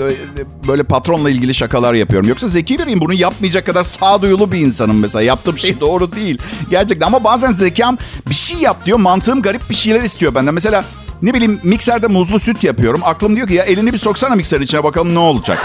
böyle 0.69 0.83
patronla 0.83 1.31
ilgili 1.31 1.55
şakalar 1.55 1.95
yapıyorum. 1.95 2.29
Yoksa 2.29 2.49
zeki 2.49 2.79
biriyim. 2.79 3.01
Bunu 3.01 3.15
yapmayacak 3.15 3.67
kadar 3.67 3.83
sağduyulu 3.83 4.53
bir 4.53 4.59
insanım 4.59 5.01
mesela. 5.01 5.23
Yaptığım 5.23 5.59
şey 5.59 5.81
doğru 5.81 6.13
değil. 6.13 6.39
Gerçekten 6.71 7.07
ama 7.07 7.25
bazen 7.25 7.53
zekam 7.53 7.99
bir 8.29 8.35
şey 8.35 8.59
yap 8.59 8.77
diyor. 8.87 8.99
Mantığım 8.99 9.43
garip 9.43 9.71
bir 9.71 9.75
şeyler 9.75 10.03
istiyor 10.03 10.35
benden. 10.35 10.55
Mesela 10.55 10.85
ne 11.23 11.35
bileyim 11.35 11.61
mikserde 11.63 12.07
muzlu 12.07 12.39
süt 12.39 12.65
yapıyorum. 12.65 13.01
Aklım 13.05 13.37
diyor 13.37 13.49
ki 13.49 13.55
ya 13.55 13.65
elini 13.65 13.93
bir 13.93 13.99
soksana 13.99 14.35
mikser 14.35 14.61
içine 14.61 14.85
bakalım 14.85 15.15
ne 15.15 15.19
olacak. 15.19 15.59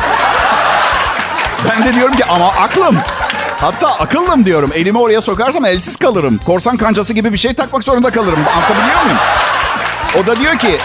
Ben 1.70 1.86
de 1.86 1.94
diyorum 1.94 2.16
ki 2.16 2.26
ama 2.26 2.48
aklım. 2.48 2.98
Hatta 3.58 3.88
akıllım 3.90 4.46
diyorum. 4.46 4.72
Elimi 4.74 4.98
oraya 4.98 5.22
sokarsam 5.22 5.66
elsiz 5.66 5.96
kalırım. 5.96 6.40
Korsan 6.46 6.78
kancası 6.78 7.14
gibi 7.14 7.34
bir 7.34 7.38
şey 7.38 7.54
takmak 7.54 7.84
zorunda 7.84 8.10
kalırım. 8.10 8.40
Anlatabiliyor 8.56 9.04
muyum? 9.04 9.18
O 10.18 10.28
da 10.28 10.36
diyor 10.36 10.58
ki 10.58 10.78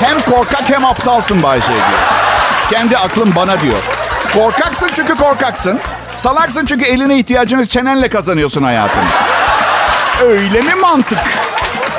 hem 0.00 0.20
korkak 0.20 0.62
hem 0.70 0.84
aptalsın 0.84 1.42
Bayşe 1.42 1.68
diyor. 1.68 1.80
Kendi 2.70 2.98
aklım 2.98 3.32
bana 3.36 3.60
diyor. 3.60 3.78
Korkaksın 4.34 4.90
çünkü 4.94 5.14
korkaksın. 5.16 5.80
Salaksın 6.16 6.66
çünkü 6.66 6.84
eline 6.84 7.18
ihtiyacını 7.18 7.66
çenenle 7.66 8.08
kazanıyorsun 8.08 8.62
hayatını. 8.62 9.04
Öyle 10.22 10.60
mi 10.62 10.74
mantık? 10.74 11.18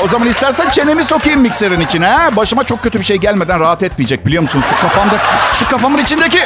O 0.03 0.07
zaman 0.07 0.27
istersen 0.27 0.69
çenemi 0.69 1.03
sokayım 1.03 1.41
mikserin 1.41 1.81
içine. 1.81 2.07
Ha? 2.07 2.35
Başıma 2.35 2.63
çok 2.63 2.83
kötü 2.83 2.99
bir 2.99 3.03
şey 3.05 3.17
gelmeden 3.17 3.59
rahat 3.59 3.83
etmeyecek 3.83 4.25
biliyor 4.25 4.43
musunuz? 4.43 4.65
Şu 4.69 4.81
kafamda, 4.81 5.15
şu 5.53 5.67
kafamın 5.69 5.97
içindeki... 5.97 6.39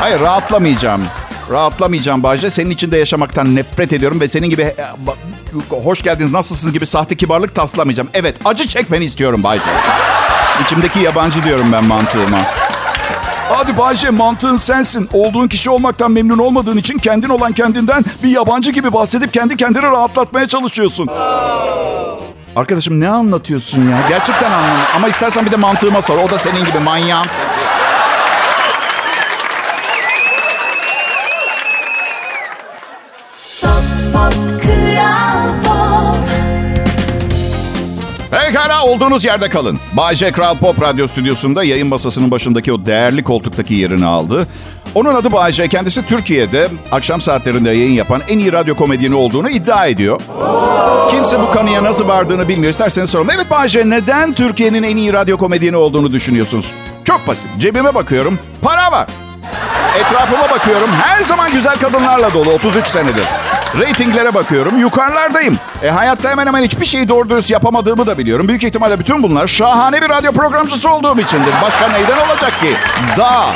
Hayır 0.00 0.20
rahatlamayacağım. 0.20 1.06
Rahatlamayacağım 1.50 2.22
Bahçe. 2.22 2.50
Senin 2.50 2.70
içinde 2.70 2.96
yaşamaktan 2.98 3.56
nefret 3.56 3.92
ediyorum 3.92 4.20
ve 4.20 4.28
senin 4.28 4.50
gibi 4.50 4.62
e, 4.62 4.76
hoş 5.84 6.02
geldiniz 6.02 6.32
nasılsınız 6.32 6.72
gibi 6.72 6.86
sahte 6.86 7.16
kibarlık 7.16 7.54
taslamayacağım. 7.54 8.08
Evet 8.14 8.36
acı 8.44 8.68
çekmeni 8.68 9.04
istiyorum 9.04 9.42
Bahçe. 9.42 9.70
İçimdeki 10.64 10.98
yabancı 10.98 11.44
diyorum 11.44 11.66
ben 11.72 11.84
mantığıma. 11.84 12.38
Hadi 13.48 13.78
Bayce 13.78 14.10
mantığın 14.10 14.56
sensin. 14.56 15.08
Olduğun 15.12 15.48
kişi 15.48 15.70
olmaktan 15.70 16.10
memnun 16.10 16.38
olmadığın 16.38 16.76
için 16.76 16.98
kendin 16.98 17.28
olan 17.28 17.52
kendinden 17.52 18.04
bir 18.22 18.28
yabancı 18.28 18.70
gibi 18.70 18.92
bahsedip 18.92 19.32
kendi 19.32 19.56
kendini 19.56 19.82
rahatlatmaya 19.82 20.48
çalışıyorsun. 20.48 21.08
Arkadaşım 22.56 23.00
ne 23.00 23.08
anlatıyorsun 23.08 23.90
ya? 23.90 23.98
Gerçekten 24.08 24.52
anlamıyorum. 24.52 24.84
Ama 24.96 25.08
istersen 25.08 25.46
bir 25.46 25.52
de 25.52 25.56
mantığıma 25.56 26.02
sor. 26.02 26.18
O 26.18 26.30
da 26.30 26.38
senin 26.38 26.64
gibi 26.64 26.78
manyağım. 26.78 27.26
Olduğunuz 38.84 39.24
yerde 39.24 39.48
kalın. 39.48 39.78
Bayce 39.92 40.32
Kral 40.32 40.58
Pop 40.58 40.82
Radyo 40.82 41.06
Stüdyosu'nda 41.06 41.64
yayın 41.64 41.88
masasının 41.88 42.30
başındaki 42.30 42.72
o 42.72 42.86
değerli 42.86 43.24
koltuktaki 43.24 43.74
yerini 43.74 44.06
aldı. 44.06 44.46
Onun 44.94 45.14
adı 45.14 45.32
Bayce. 45.32 45.68
Kendisi 45.68 46.06
Türkiye'de 46.06 46.68
akşam 46.92 47.20
saatlerinde 47.20 47.70
yayın 47.70 47.92
yapan 47.92 48.22
en 48.28 48.38
iyi 48.38 48.52
radyo 48.52 48.74
komedyeni 48.74 49.14
olduğunu 49.14 49.50
iddia 49.50 49.86
ediyor. 49.86 50.20
Kimse 51.10 51.40
bu 51.40 51.50
kanıya 51.50 51.84
nasıl 51.84 52.08
vardığını 52.08 52.48
bilmiyor. 52.48 52.70
İsterseniz 52.72 53.10
soralım. 53.10 53.30
Evet 53.34 53.50
Bayce 53.50 53.90
neden 53.90 54.32
Türkiye'nin 54.32 54.82
en 54.82 54.96
iyi 54.96 55.12
radyo 55.12 55.36
komedyeni 55.36 55.76
olduğunu 55.76 56.12
düşünüyorsunuz? 56.12 56.72
Çok 57.04 57.26
basit. 57.26 57.46
Cebime 57.58 57.94
bakıyorum. 57.94 58.38
Para 58.62 58.92
var. 58.92 59.08
Etrafıma 59.98 60.50
bakıyorum. 60.50 60.88
Her 61.02 61.22
zaman 61.22 61.52
güzel 61.52 61.76
kadınlarla 61.76 62.34
dolu 62.34 62.50
33 62.50 62.86
senedir. 62.86 63.24
Ratinglere 63.78 64.34
bakıyorum. 64.34 64.78
Yukarılardayım. 64.78 65.58
E 65.82 65.88
hayatta 65.90 66.30
hemen 66.30 66.46
hemen 66.46 66.62
hiçbir 66.62 66.84
şeyi 66.86 67.08
doğru 67.08 67.30
dürüst 67.30 67.50
yapamadığımı 67.50 68.06
da 68.06 68.18
biliyorum. 68.18 68.48
Büyük 68.48 68.64
ihtimalle 68.64 68.98
bütün 69.00 69.22
bunlar 69.22 69.46
şahane 69.46 70.02
bir 70.02 70.08
radyo 70.08 70.32
programcısı 70.32 70.90
olduğum 70.90 71.20
içindir. 71.20 71.52
Başka 71.62 71.88
neyden 71.88 72.18
olacak 72.28 72.60
ki? 72.60 72.74
Da. 73.16 73.46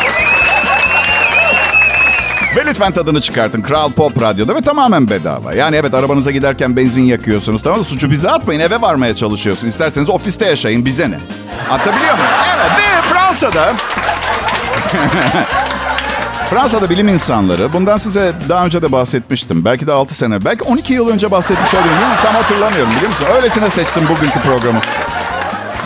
Ve 2.57 2.67
lütfen 2.67 2.93
tadını 2.93 3.21
çıkartın. 3.21 3.63
Kral 3.63 3.93
Pop 3.93 4.23
Radyo'da 4.23 4.55
ve 4.55 4.61
tamamen 4.61 5.11
bedava. 5.11 5.55
Yani 5.55 5.77
evet 5.77 5.95
arabanıza 5.95 6.31
giderken 6.31 6.77
benzin 6.77 7.03
yakıyorsunuz. 7.03 7.63
Tamam 7.63 7.79
mı? 7.79 7.85
Suçu 7.85 8.11
bize 8.11 8.31
atmayın. 8.31 8.61
Eve 8.61 8.81
varmaya 8.81 9.15
çalışıyorsun. 9.15 9.67
İsterseniz 9.67 10.11
ofiste 10.11 10.47
yaşayın. 10.47 10.85
Bize 10.85 11.11
ne? 11.11 11.19
Atabiliyor 11.71 12.15
muyum? 12.15 12.31
Evet 12.57 12.71
ve 12.79 13.03
Fransa'da... 13.03 13.73
Fransa'da 16.51 16.91
bilim 16.91 17.09
insanları, 17.09 17.73
bundan 17.73 17.97
size 17.97 18.33
daha 18.49 18.65
önce 18.65 18.83
de 18.83 18.93
bahsetmiştim. 18.93 19.65
Belki 19.65 19.87
de 19.87 19.93
6 19.93 20.15
sene, 20.15 20.45
belki 20.45 20.65
12 20.65 20.93
yıl 20.93 21.09
önce 21.09 21.31
bahsetmiş 21.31 21.75
ama 21.75 22.17
tam 22.23 22.35
hatırlamıyorum 22.35 22.93
biliyor 22.97 23.09
musun? 23.09 23.27
Öylesine 23.37 23.71
seçtim 23.71 24.03
bugünkü 24.09 24.41
programı. 24.41 24.79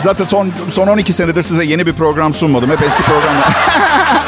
Zaten 0.01 0.25
son 0.25 0.51
son 0.69 0.87
12 0.87 1.13
senedir 1.13 1.43
size 1.43 1.65
yeni 1.65 1.85
bir 1.87 1.93
program 1.93 2.33
sunmadım. 2.33 2.69
Hep 2.69 2.81
eski 2.81 3.03
programlar. 3.03 3.47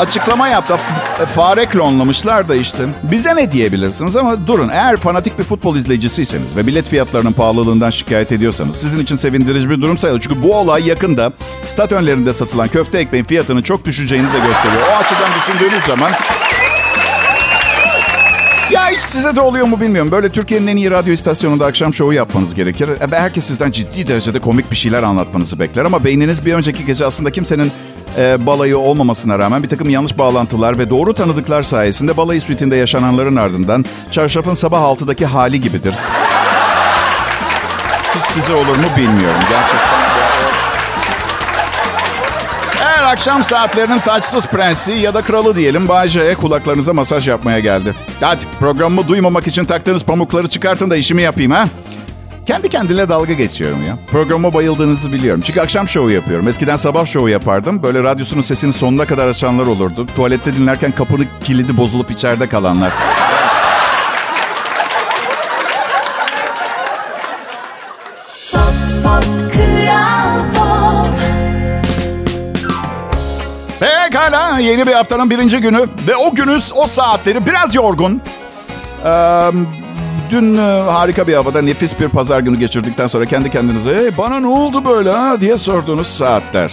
Açıklama 0.00 0.48
yaptı. 0.48 0.76
F- 1.18 1.26
fare 1.26 1.66
klonlamışlar 1.66 2.48
da 2.48 2.54
işte. 2.54 2.82
Bize 3.02 3.36
ne 3.36 3.50
diyebilirsiniz 3.50 4.16
ama 4.16 4.46
durun. 4.46 4.68
Eğer 4.68 4.96
fanatik 4.96 5.38
bir 5.38 5.44
futbol 5.44 5.76
izleyicisiyseniz 5.76 6.56
ve 6.56 6.66
bilet 6.66 6.88
fiyatlarının 6.88 7.32
pahalılığından 7.32 7.90
şikayet 7.90 8.32
ediyorsanız 8.32 8.76
sizin 8.76 9.00
için 9.00 9.16
sevindirici 9.16 9.70
bir 9.70 9.82
durum 9.82 9.98
sayılır. 9.98 10.20
Çünkü 10.20 10.42
bu 10.42 10.54
olay 10.56 10.88
yakında 10.88 11.32
stat 11.64 11.92
önlerinde 11.92 12.32
satılan 12.32 12.68
köfte 12.68 12.98
ekmeğin 12.98 13.24
fiyatının 13.24 13.62
çok 13.62 13.84
düşeceğini 13.84 14.26
de 14.26 14.38
gösteriyor. 14.46 14.82
O 14.92 14.96
açıdan 14.96 15.30
düşündüğünüz 15.38 15.84
zaman 15.84 16.10
ya 18.70 18.88
hiç 18.90 19.00
size 19.00 19.36
de 19.36 19.40
oluyor 19.40 19.66
mu 19.66 19.80
bilmiyorum. 19.80 20.10
Böyle 20.12 20.28
Türkiye'nin 20.28 20.66
en 20.66 20.76
iyi 20.76 20.90
radyo 20.90 21.12
istasyonunda 21.14 21.66
akşam 21.66 21.94
şovu 21.94 22.12
yapmanız 22.12 22.54
gerekir. 22.54 22.88
Ve 22.88 23.18
herkes 23.18 23.44
sizden 23.44 23.70
ciddi 23.70 24.08
derecede 24.08 24.38
komik 24.38 24.70
bir 24.70 24.76
şeyler 24.76 25.02
anlatmanızı 25.02 25.58
bekler. 25.58 25.84
Ama 25.84 26.04
beyniniz 26.04 26.46
bir 26.46 26.54
önceki 26.54 26.84
gece 26.86 27.06
aslında 27.06 27.30
kimsenin 27.32 27.72
e, 28.18 28.46
balayı 28.46 28.78
olmamasına 28.78 29.38
rağmen 29.38 29.62
bir 29.62 29.68
takım 29.68 29.90
yanlış 29.90 30.18
bağlantılar 30.18 30.78
ve 30.78 30.90
doğru 30.90 31.14
tanıdıklar 31.14 31.62
sayesinde 31.62 32.16
balayı 32.16 32.40
suitinde 32.40 32.76
yaşananların 32.76 33.36
ardından 33.36 33.84
çarşafın 34.10 34.54
sabah 34.54 34.80
6'daki 34.80 35.26
hali 35.26 35.60
gibidir. 35.60 35.94
Hiç 38.14 38.24
size 38.24 38.52
olur 38.52 38.76
mu 38.76 38.84
bilmiyorum 38.96 39.40
gerçekten. 39.50 40.02
Eğer 42.82 43.12
akşam 43.12 43.42
saatlerinin 43.44 43.98
taçsız 43.98 44.46
prensi 44.46 44.92
ya 44.92 45.14
da 45.14 45.22
kralı 45.22 45.56
diyelim 45.56 45.88
Bay 45.88 46.08
J'ye 46.08 46.34
kulaklarınıza 46.34 46.92
masaj 46.92 47.28
yapmaya 47.28 47.58
geldi. 47.58 47.94
Hadi 48.20 48.44
programımı 48.60 49.08
duymamak 49.08 49.46
için 49.46 49.64
taktığınız 49.64 50.04
pamukları 50.04 50.48
çıkartın 50.48 50.90
da 50.90 50.96
işimi 50.96 51.22
yapayım 51.22 51.52
ha. 51.52 51.64
Kendi 52.46 52.68
kendine 52.68 53.08
dalga 53.08 53.32
geçiyorum 53.32 53.86
ya. 53.86 53.98
Programa 54.10 54.54
bayıldığınızı 54.54 55.12
biliyorum. 55.12 55.40
Çünkü 55.44 55.60
akşam 55.60 55.88
şovu 55.88 56.10
yapıyorum. 56.10 56.48
Eskiden 56.48 56.76
sabah 56.76 57.06
şovu 57.06 57.28
yapardım. 57.28 57.82
Böyle 57.82 58.02
radyosunun 58.02 58.40
sesini 58.40 58.72
sonuna 58.72 59.06
kadar 59.06 59.28
açanlar 59.28 59.66
olurdu. 59.66 60.06
Tuvalette 60.16 60.54
dinlerken 60.56 60.92
kapının 60.92 61.28
kilidi 61.44 61.76
bozulup 61.76 62.10
içeride 62.10 62.48
kalanlar. 62.48 62.92
Pekala 73.80 74.58
yeni 74.58 74.86
bir 74.86 74.92
haftanın 74.92 75.30
birinci 75.30 75.58
günü 75.60 75.80
ve 76.08 76.16
o 76.16 76.34
günüz 76.34 76.72
o 76.76 76.86
saatleri 76.86 77.46
biraz 77.46 77.74
yorgun. 77.74 78.22
Ee, 79.04 79.50
dün 80.32 80.56
e, 80.56 80.60
harika 80.90 81.26
bir 81.26 81.34
havada 81.34 81.62
nefis 81.62 82.00
bir 82.00 82.08
pazar 82.08 82.40
günü 82.40 82.58
geçirdikten 82.58 83.06
sonra 83.06 83.26
kendi 83.26 83.50
kendinize 83.50 83.94
"Hey, 83.94 84.18
bana 84.18 84.40
ne 84.40 84.46
oldu 84.46 84.84
böyle 84.84 85.10
ha 85.10 85.40
diye 85.40 85.56
sorduğunuz 85.56 86.06
saatler. 86.06 86.72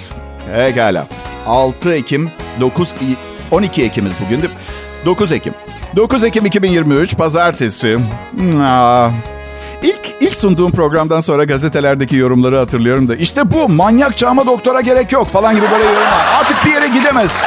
Pekala 0.55 1.07
6 1.47 1.93
Ekim 1.93 2.31
9 2.59 2.91
İ- 2.91 3.17
12 3.51 3.83
Ekim'iz 3.83 4.11
bugün 4.25 4.41
değil 4.41 4.53
mi? 4.53 4.59
9 5.05 5.31
Ekim. 5.31 5.53
9 5.95 6.23
Ekim 6.23 6.45
2023 6.45 7.17
Pazartesi. 7.17 7.97
Aa, 8.63 9.09
İlk, 9.83 9.99
ilk 10.21 10.35
sunduğum 10.35 10.71
programdan 10.71 11.19
sonra 11.19 11.43
gazetelerdeki 11.43 12.15
yorumları 12.15 12.57
hatırlıyorum 12.57 13.07
da 13.09 13.15
işte 13.15 13.51
bu 13.51 13.69
manyak 13.69 14.17
çağıma 14.17 14.45
doktora 14.45 14.81
gerek 14.81 15.11
yok 15.11 15.27
falan 15.27 15.55
gibi 15.55 15.65
böyle 15.71 15.83
yorumlar. 15.83 16.27
Artık 16.39 16.65
bir 16.65 16.71
yere 16.71 16.87
gidemez. 16.87 17.39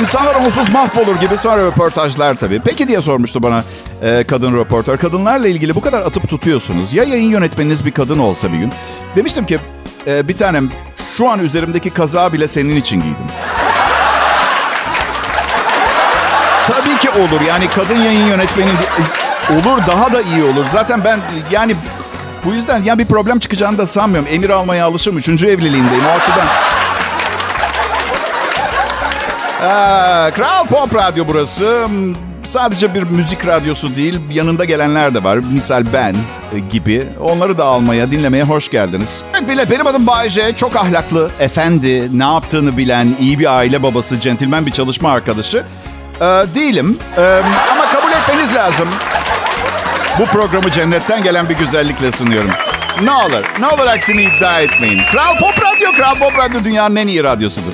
İnsanlar 0.00 0.34
onsuz 0.34 0.68
mahvolur 0.72 1.16
gibi 1.16 1.36
sonra 1.36 1.66
röportajlar 1.66 2.34
tabii. 2.34 2.60
Peki 2.64 2.88
diye 2.88 3.02
sormuştu 3.02 3.42
bana 3.42 3.64
e, 4.04 4.24
kadın 4.24 4.56
röportör. 4.56 4.96
Kadınlarla 4.96 5.48
ilgili 5.48 5.74
bu 5.74 5.80
kadar 5.80 6.00
atıp 6.00 6.28
tutuyorsunuz. 6.28 6.94
Ya 6.94 7.04
yayın 7.04 7.30
yönetmeniniz 7.30 7.86
bir 7.86 7.90
kadın 7.90 8.18
olsa 8.18 8.52
bir 8.52 8.58
gün. 8.58 8.72
Demiştim 9.16 9.46
ki 9.46 9.58
e, 10.06 10.28
bir 10.28 10.36
tanem 10.36 10.70
şu 11.16 11.30
an 11.30 11.38
üzerimdeki 11.38 11.90
kaza 11.90 12.32
bile 12.32 12.48
senin 12.48 12.76
için 12.76 12.96
giydim. 12.96 13.26
Tabii 16.66 16.96
ki 16.96 17.10
olur. 17.10 17.40
Yani 17.48 17.68
kadın 17.70 18.00
yayın 18.00 18.26
yönetmeni 18.26 18.70
olur 19.50 19.78
daha 19.86 20.12
da 20.12 20.22
iyi 20.22 20.44
olur. 20.44 20.64
Zaten 20.72 21.04
ben 21.04 21.20
yani 21.50 21.76
bu 22.44 22.54
yüzden 22.54 22.82
ya 22.82 22.98
bir 22.98 23.06
problem 23.06 23.38
çıkacağını 23.38 23.78
da 23.78 23.86
sanmıyorum. 23.86 24.28
Emir 24.32 24.50
almaya 24.50 24.86
alışım. 24.86 25.18
Üçüncü 25.18 25.46
evliliğimdeyim 25.46 26.06
o 26.06 26.10
açıdan. 26.10 26.46
Ee, 29.62 30.30
Kral 30.30 30.66
Pop 30.66 30.94
Radyo 30.94 31.24
burası. 31.28 31.88
Sadece 32.44 32.94
bir 32.94 33.02
müzik 33.02 33.46
radyosu 33.46 33.96
değil, 33.96 34.20
yanında 34.32 34.64
gelenler 34.64 35.14
de 35.14 35.24
var. 35.24 35.36
Misal 35.36 35.84
ben 35.92 36.14
e, 36.54 36.58
gibi. 36.58 37.08
Onları 37.20 37.58
da 37.58 37.64
almaya, 37.64 38.10
dinlemeye 38.10 38.44
hoş 38.44 38.70
geldiniz. 38.70 39.22
Evet 39.34 39.48
bile 39.48 39.70
benim 39.70 39.86
adım 39.86 40.06
Bayce. 40.06 40.52
Çok 40.56 40.76
ahlaklı, 40.76 41.30
efendi, 41.40 42.18
ne 42.18 42.24
yaptığını 42.24 42.76
bilen, 42.76 43.16
iyi 43.20 43.38
bir 43.38 43.56
aile 43.56 43.82
babası, 43.82 44.20
centilmen 44.20 44.66
bir 44.66 44.70
çalışma 44.70 45.10
arkadaşı. 45.12 45.64
Ee, 46.20 46.24
değilim. 46.54 46.98
Ee, 47.16 47.40
ama 47.72 47.92
kabul 47.92 48.12
etmeniz 48.12 48.54
lazım. 48.54 48.88
Bu 50.18 50.24
programı 50.26 50.70
cennetten 50.70 51.22
gelen 51.22 51.48
bir 51.48 51.54
güzellikle 51.54 52.12
sunuyorum. 52.12 52.50
Ne 53.02 53.10
olur, 53.12 53.44
ne 53.60 53.66
olur 53.66 53.86
aksini 53.86 54.22
iddia 54.22 54.60
etmeyin. 54.60 55.00
Kral 55.12 55.38
Pop 55.38 55.62
Radyo, 55.62 55.92
Kral 55.92 56.14
Pop 56.18 56.38
Radyo 56.38 56.64
dünyanın 56.64 56.96
en 56.96 57.06
iyi 57.06 57.24
radyosudur. 57.24 57.72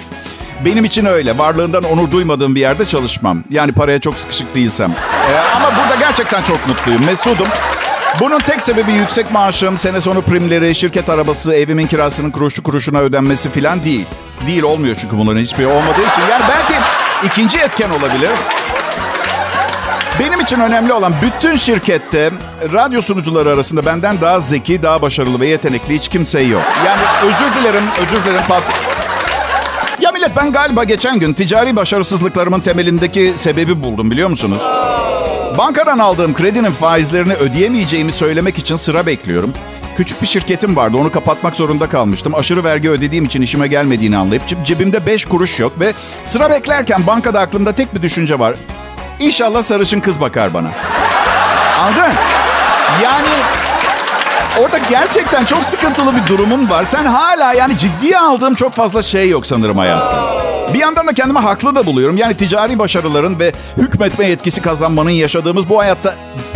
Benim 0.65 0.85
için 0.85 1.05
öyle. 1.05 1.39
Varlığından 1.39 1.85
onur 1.85 2.11
duymadığım 2.11 2.55
bir 2.55 2.61
yerde 2.61 2.85
çalışmam. 2.87 3.45
Yani 3.51 3.73
paraya 3.73 4.01
çok 4.01 4.19
sıkışık 4.19 4.55
değilsem. 4.55 4.95
Ee, 5.31 5.57
ama 5.57 5.71
burada 5.77 5.95
gerçekten 6.01 6.43
çok 6.43 6.69
mutluyum. 6.69 7.05
Mesudum. 7.07 7.49
Bunun 8.21 8.39
tek 8.39 8.63
sebebi 8.63 8.93
yüksek 8.93 9.33
maaşım, 9.33 9.79
sene 9.79 10.01
sonu 10.01 10.23
primleri, 10.23 10.75
şirket 10.75 11.09
arabası, 11.11 11.55
evimin 11.55 11.87
kirasının 11.87 12.31
kuruşu 12.31 12.63
kuruşuna 12.63 12.99
ödenmesi 12.99 13.51
falan 13.51 13.85
değil. 13.85 14.07
Değil 14.47 14.63
olmuyor 14.63 14.97
çünkü 15.01 15.19
bunların 15.19 15.41
hiçbiri 15.41 15.67
olmadığı 15.67 16.03
için. 16.13 16.23
Yani 16.31 16.45
belki 16.49 16.83
ikinci 17.27 17.59
etken 17.59 17.91
olabilir. 17.91 18.31
Benim 20.21 20.41
için 20.41 20.61
önemli 20.61 20.93
olan 20.93 21.15
bütün 21.23 21.57
şirkette 21.57 22.31
radyo 22.73 23.03
sunucuları 23.03 23.51
arasında 23.51 23.87
benden 23.87 24.21
daha 24.21 24.41
zeki, 24.41 24.83
daha 24.83 25.03
başarılı 25.03 25.41
ve 25.41 25.47
yetenekli 25.47 25.95
hiç 25.95 26.09
kimse 26.09 26.41
yok. 26.41 26.63
Yani 26.87 27.03
özür 27.23 27.61
dilerim, 27.61 27.85
özür 28.03 28.25
dilerim 28.25 28.45
pat. 28.49 28.63
Millet 30.21 30.37
ben 30.37 30.53
galiba 30.53 30.85
geçen 30.85 31.19
gün 31.19 31.33
ticari 31.33 31.77
başarısızlıklarımın 31.77 32.61
temelindeki 32.61 33.33
sebebi 33.37 33.83
buldum 33.83 34.11
biliyor 34.11 34.29
musunuz? 34.29 34.63
Bankadan 35.59 35.99
aldığım 35.99 36.35
kredinin 36.35 36.73
faizlerini 36.73 37.33
ödeyemeyeceğimi 37.35 38.13
söylemek 38.13 38.59
için 38.59 38.77
sıra 38.77 39.07
bekliyorum. 39.07 39.53
Küçük 39.97 40.23
bir 40.23 40.27
şirketim 40.27 40.77
vardı 40.77 40.97
onu 40.97 41.13
kapatmak 41.13 41.57
zorunda 41.57 41.89
kalmıştım. 41.89 42.35
Aşırı 42.35 42.65
vergi 42.65 42.91
ödediğim 42.91 43.25
için 43.25 43.43
işime 43.43 43.67
gelmediğini 43.69 44.17
anlayıp 44.17 44.49
ceb- 44.49 44.65
cebimde 44.65 45.07
5 45.07 45.25
kuruş 45.25 45.59
yok 45.59 45.81
ve 45.81 45.93
sıra 46.25 46.51
beklerken 46.51 47.07
bankada 47.07 47.41
aklımda 47.41 47.73
tek 47.73 47.95
bir 47.95 48.03
düşünce 48.03 48.39
var. 48.39 48.55
İnşallah 49.21 49.63
sarışın 49.63 50.01
kız 50.01 50.21
bakar 50.21 50.55
bana. 50.55 50.71
Anladın? 51.81 52.13
Yani 53.03 53.29
orada 54.59 54.79
gerçekten 54.91 55.45
çok 55.45 55.65
sıkıntılı 55.65 56.17
bir 56.17 56.27
durumum 56.27 56.71
var. 56.71 56.85
Sen 56.85 57.05
hala 57.05 57.53
yani 57.53 57.79
ciddiye 57.79 58.19
aldığım 58.19 58.55
çok 58.55 58.73
fazla 58.73 59.03
şey 59.03 59.29
yok 59.29 59.47
sanırım 59.47 59.79
hayatta. 59.79 60.41
Bir 60.75 60.79
yandan 60.79 61.07
da 61.07 61.13
kendimi 61.13 61.39
haklı 61.39 61.75
da 61.75 61.87
buluyorum. 61.87 62.17
Yani 62.17 62.37
ticari 62.37 62.79
başarıların 62.79 63.39
ve 63.41 63.53
hükmetme 63.77 64.27
yetkisi 64.27 64.63
kazanmanın 64.63 65.11
yaşadığımız 65.11 65.69
bu 65.69 65.79
hayatta 65.79 66.15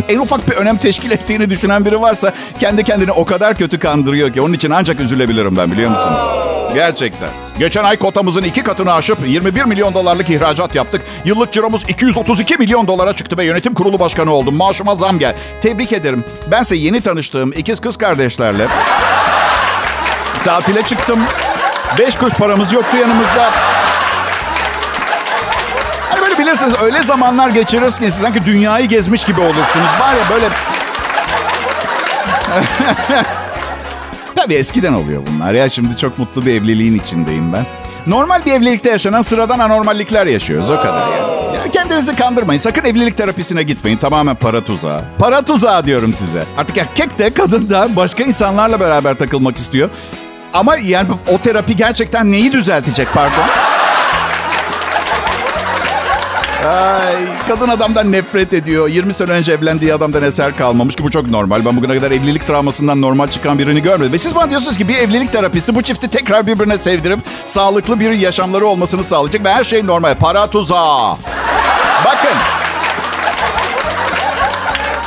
en 0.09 0.19
ufak 0.19 0.47
bir 0.51 0.55
önem 0.55 0.77
teşkil 0.77 1.11
ettiğini 1.11 1.49
düşünen 1.49 1.85
biri 1.85 2.01
varsa 2.01 2.33
kendi 2.59 2.83
kendini 2.83 3.11
o 3.11 3.25
kadar 3.25 3.55
kötü 3.55 3.79
kandırıyor 3.79 4.33
ki 4.33 4.41
onun 4.41 4.53
için 4.53 4.69
ancak 4.71 4.99
üzülebilirim 4.99 5.57
ben 5.57 5.71
biliyor 5.71 5.91
musunuz? 5.91 6.54
Gerçekten. 6.73 7.29
Geçen 7.59 7.83
ay 7.83 7.97
kotamızın 7.97 8.43
iki 8.43 8.63
katını 8.63 8.93
aşıp 8.93 9.27
21 9.27 9.63
milyon 9.63 9.93
dolarlık 9.93 10.29
ihracat 10.29 10.75
yaptık. 10.75 11.01
Yıllık 11.25 11.53
ciromuz 11.53 11.83
232 11.89 12.57
milyon 12.57 12.87
dolara 12.87 13.13
çıktı 13.13 13.37
ve 13.37 13.45
yönetim 13.45 13.73
kurulu 13.73 13.99
başkanı 13.99 14.33
oldum. 14.33 14.55
Maaşıma 14.55 14.95
zam 14.95 15.19
gel. 15.19 15.35
Tebrik 15.61 15.93
ederim. 15.93 16.25
Bense 16.51 16.75
yeni 16.75 17.01
tanıştığım 17.01 17.51
ikiz 17.51 17.81
kız 17.81 17.97
kardeşlerle 17.97 18.67
tatile 20.43 20.81
çıktım. 20.81 21.19
Beş 21.99 22.17
kuruş 22.17 22.33
paramız 22.33 22.73
yoktu 22.73 22.97
yanımızda. 22.97 23.51
Hani 26.09 26.37
bilirsiniz 26.37 26.73
öyle 26.81 27.03
zamanlar 27.03 27.49
geçirirsiniz 27.49 28.15
ki 28.15 28.21
sanki 28.21 28.45
dünyayı 28.45 28.87
gezmiş 28.87 29.23
gibi 29.23 29.41
olursunuz. 29.41 29.89
Var 29.99 30.13
ya 30.13 30.29
böyle... 30.29 30.49
Tabii 34.35 34.53
eskiden 34.53 34.93
oluyor 34.93 35.23
bunlar 35.27 35.53
ya. 35.53 35.69
Şimdi 35.69 35.97
çok 35.97 36.19
mutlu 36.19 36.45
bir 36.45 36.53
evliliğin 36.53 36.99
içindeyim 36.99 37.53
ben. 37.53 37.65
Normal 38.07 38.45
bir 38.45 38.51
evlilikte 38.51 38.89
yaşanan 38.89 39.21
sıradan 39.21 39.59
anormallikler 39.59 40.27
yaşıyoruz 40.27 40.69
o 40.69 40.75
kadar. 40.81 41.07
Ya 41.55 41.71
kendinizi 41.73 42.15
kandırmayın. 42.15 42.59
Sakın 42.59 42.85
evlilik 42.85 43.17
terapisine 43.17 43.63
gitmeyin. 43.63 43.97
Tamamen 43.97 44.35
para 44.35 44.61
tuzağı. 44.63 45.01
Para 45.19 45.41
tuzağı 45.41 45.85
diyorum 45.85 46.13
size. 46.13 46.43
Artık 46.57 46.77
erkek 46.77 47.19
de 47.19 47.29
kadın 47.33 47.69
da 47.69 47.95
başka 47.95 48.23
insanlarla 48.23 48.79
beraber 48.79 49.15
takılmak 49.15 49.57
istiyor. 49.57 49.89
Ama 50.53 50.75
yani 50.77 51.07
o 51.33 51.37
terapi 51.37 51.75
gerçekten 51.75 52.31
neyi 52.31 52.51
düzeltecek 52.51 53.07
pardon? 53.13 53.45
Ay, 56.65 57.15
kadın 57.47 57.67
adamdan 57.67 58.11
nefret 58.11 58.53
ediyor. 58.53 58.89
20 58.89 59.13
sene 59.13 59.31
önce 59.31 59.51
evlendiği 59.51 59.93
adamdan 59.93 60.23
eser 60.23 60.57
kalmamış 60.57 60.95
ki 60.95 61.03
bu 61.03 61.09
çok 61.09 61.27
normal. 61.27 61.65
Ben 61.65 61.77
bugüne 61.77 61.95
kadar 61.95 62.11
evlilik 62.11 62.47
travmasından 62.47 63.01
normal 63.01 63.27
çıkan 63.27 63.59
birini 63.59 63.81
görmedim. 63.81 64.13
Ve 64.13 64.17
siz 64.17 64.35
bana 64.35 64.49
diyorsunuz 64.49 64.77
ki 64.77 64.87
bir 64.87 64.95
evlilik 64.95 65.31
terapisti 65.31 65.75
bu 65.75 65.81
çifti 65.81 66.07
tekrar 66.07 66.47
birbirine 66.47 66.77
sevdirip 66.77 67.19
sağlıklı 67.45 67.99
bir 67.99 68.11
yaşamları 68.11 68.65
olmasını 68.65 69.03
sağlayacak 69.03 69.45
ve 69.45 69.53
her 69.53 69.63
şey 69.63 69.87
normal. 69.87 70.15
Para 70.15 70.47
tuzağı. 70.47 71.17
Bakın. 72.05 72.37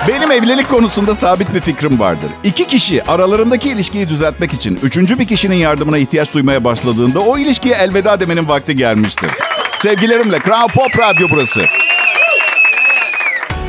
Benim 0.08 0.32
evlilik 0.32 0.68
konusunda 0.68 1.14
sabit 1.14 1.54
bir 1.54 1.60
fikrim 1.60 2.00
vardır. 2.00 2.30
İki 2.44 2.66
kişi 2.66 3.04
aralarındaki 3.04 3.68
ilişkiyi 3.68 4.08
düzeltmek 4.08 4.52
için 4.52 4.78
üçüncü 4.82 5.18
bir 5.18 5.26
kişinin 5.26 5.56
yardımına 5.56 5.98
ihtiyaç 5.98 6.34
duymaya 6.34 6.64
başladığında 6.64 7.20
o 7.20 7.38
ilişkiye 7.38 7.74
elveda 7.74 8.20
demenin 8.20 8.48
vakti 8.48 8.76
gelmiştir. 8.76 9.30
Sevgilerimle 9.78 10.38
Kral 10.38 10.68
Pop 10.68 10.98
Radyo 10.98 11.28
burası. 11.30 11.64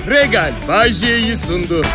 Regal 0.08 0.54
Bay 0.68 0.92
sundu. 1.36 1.86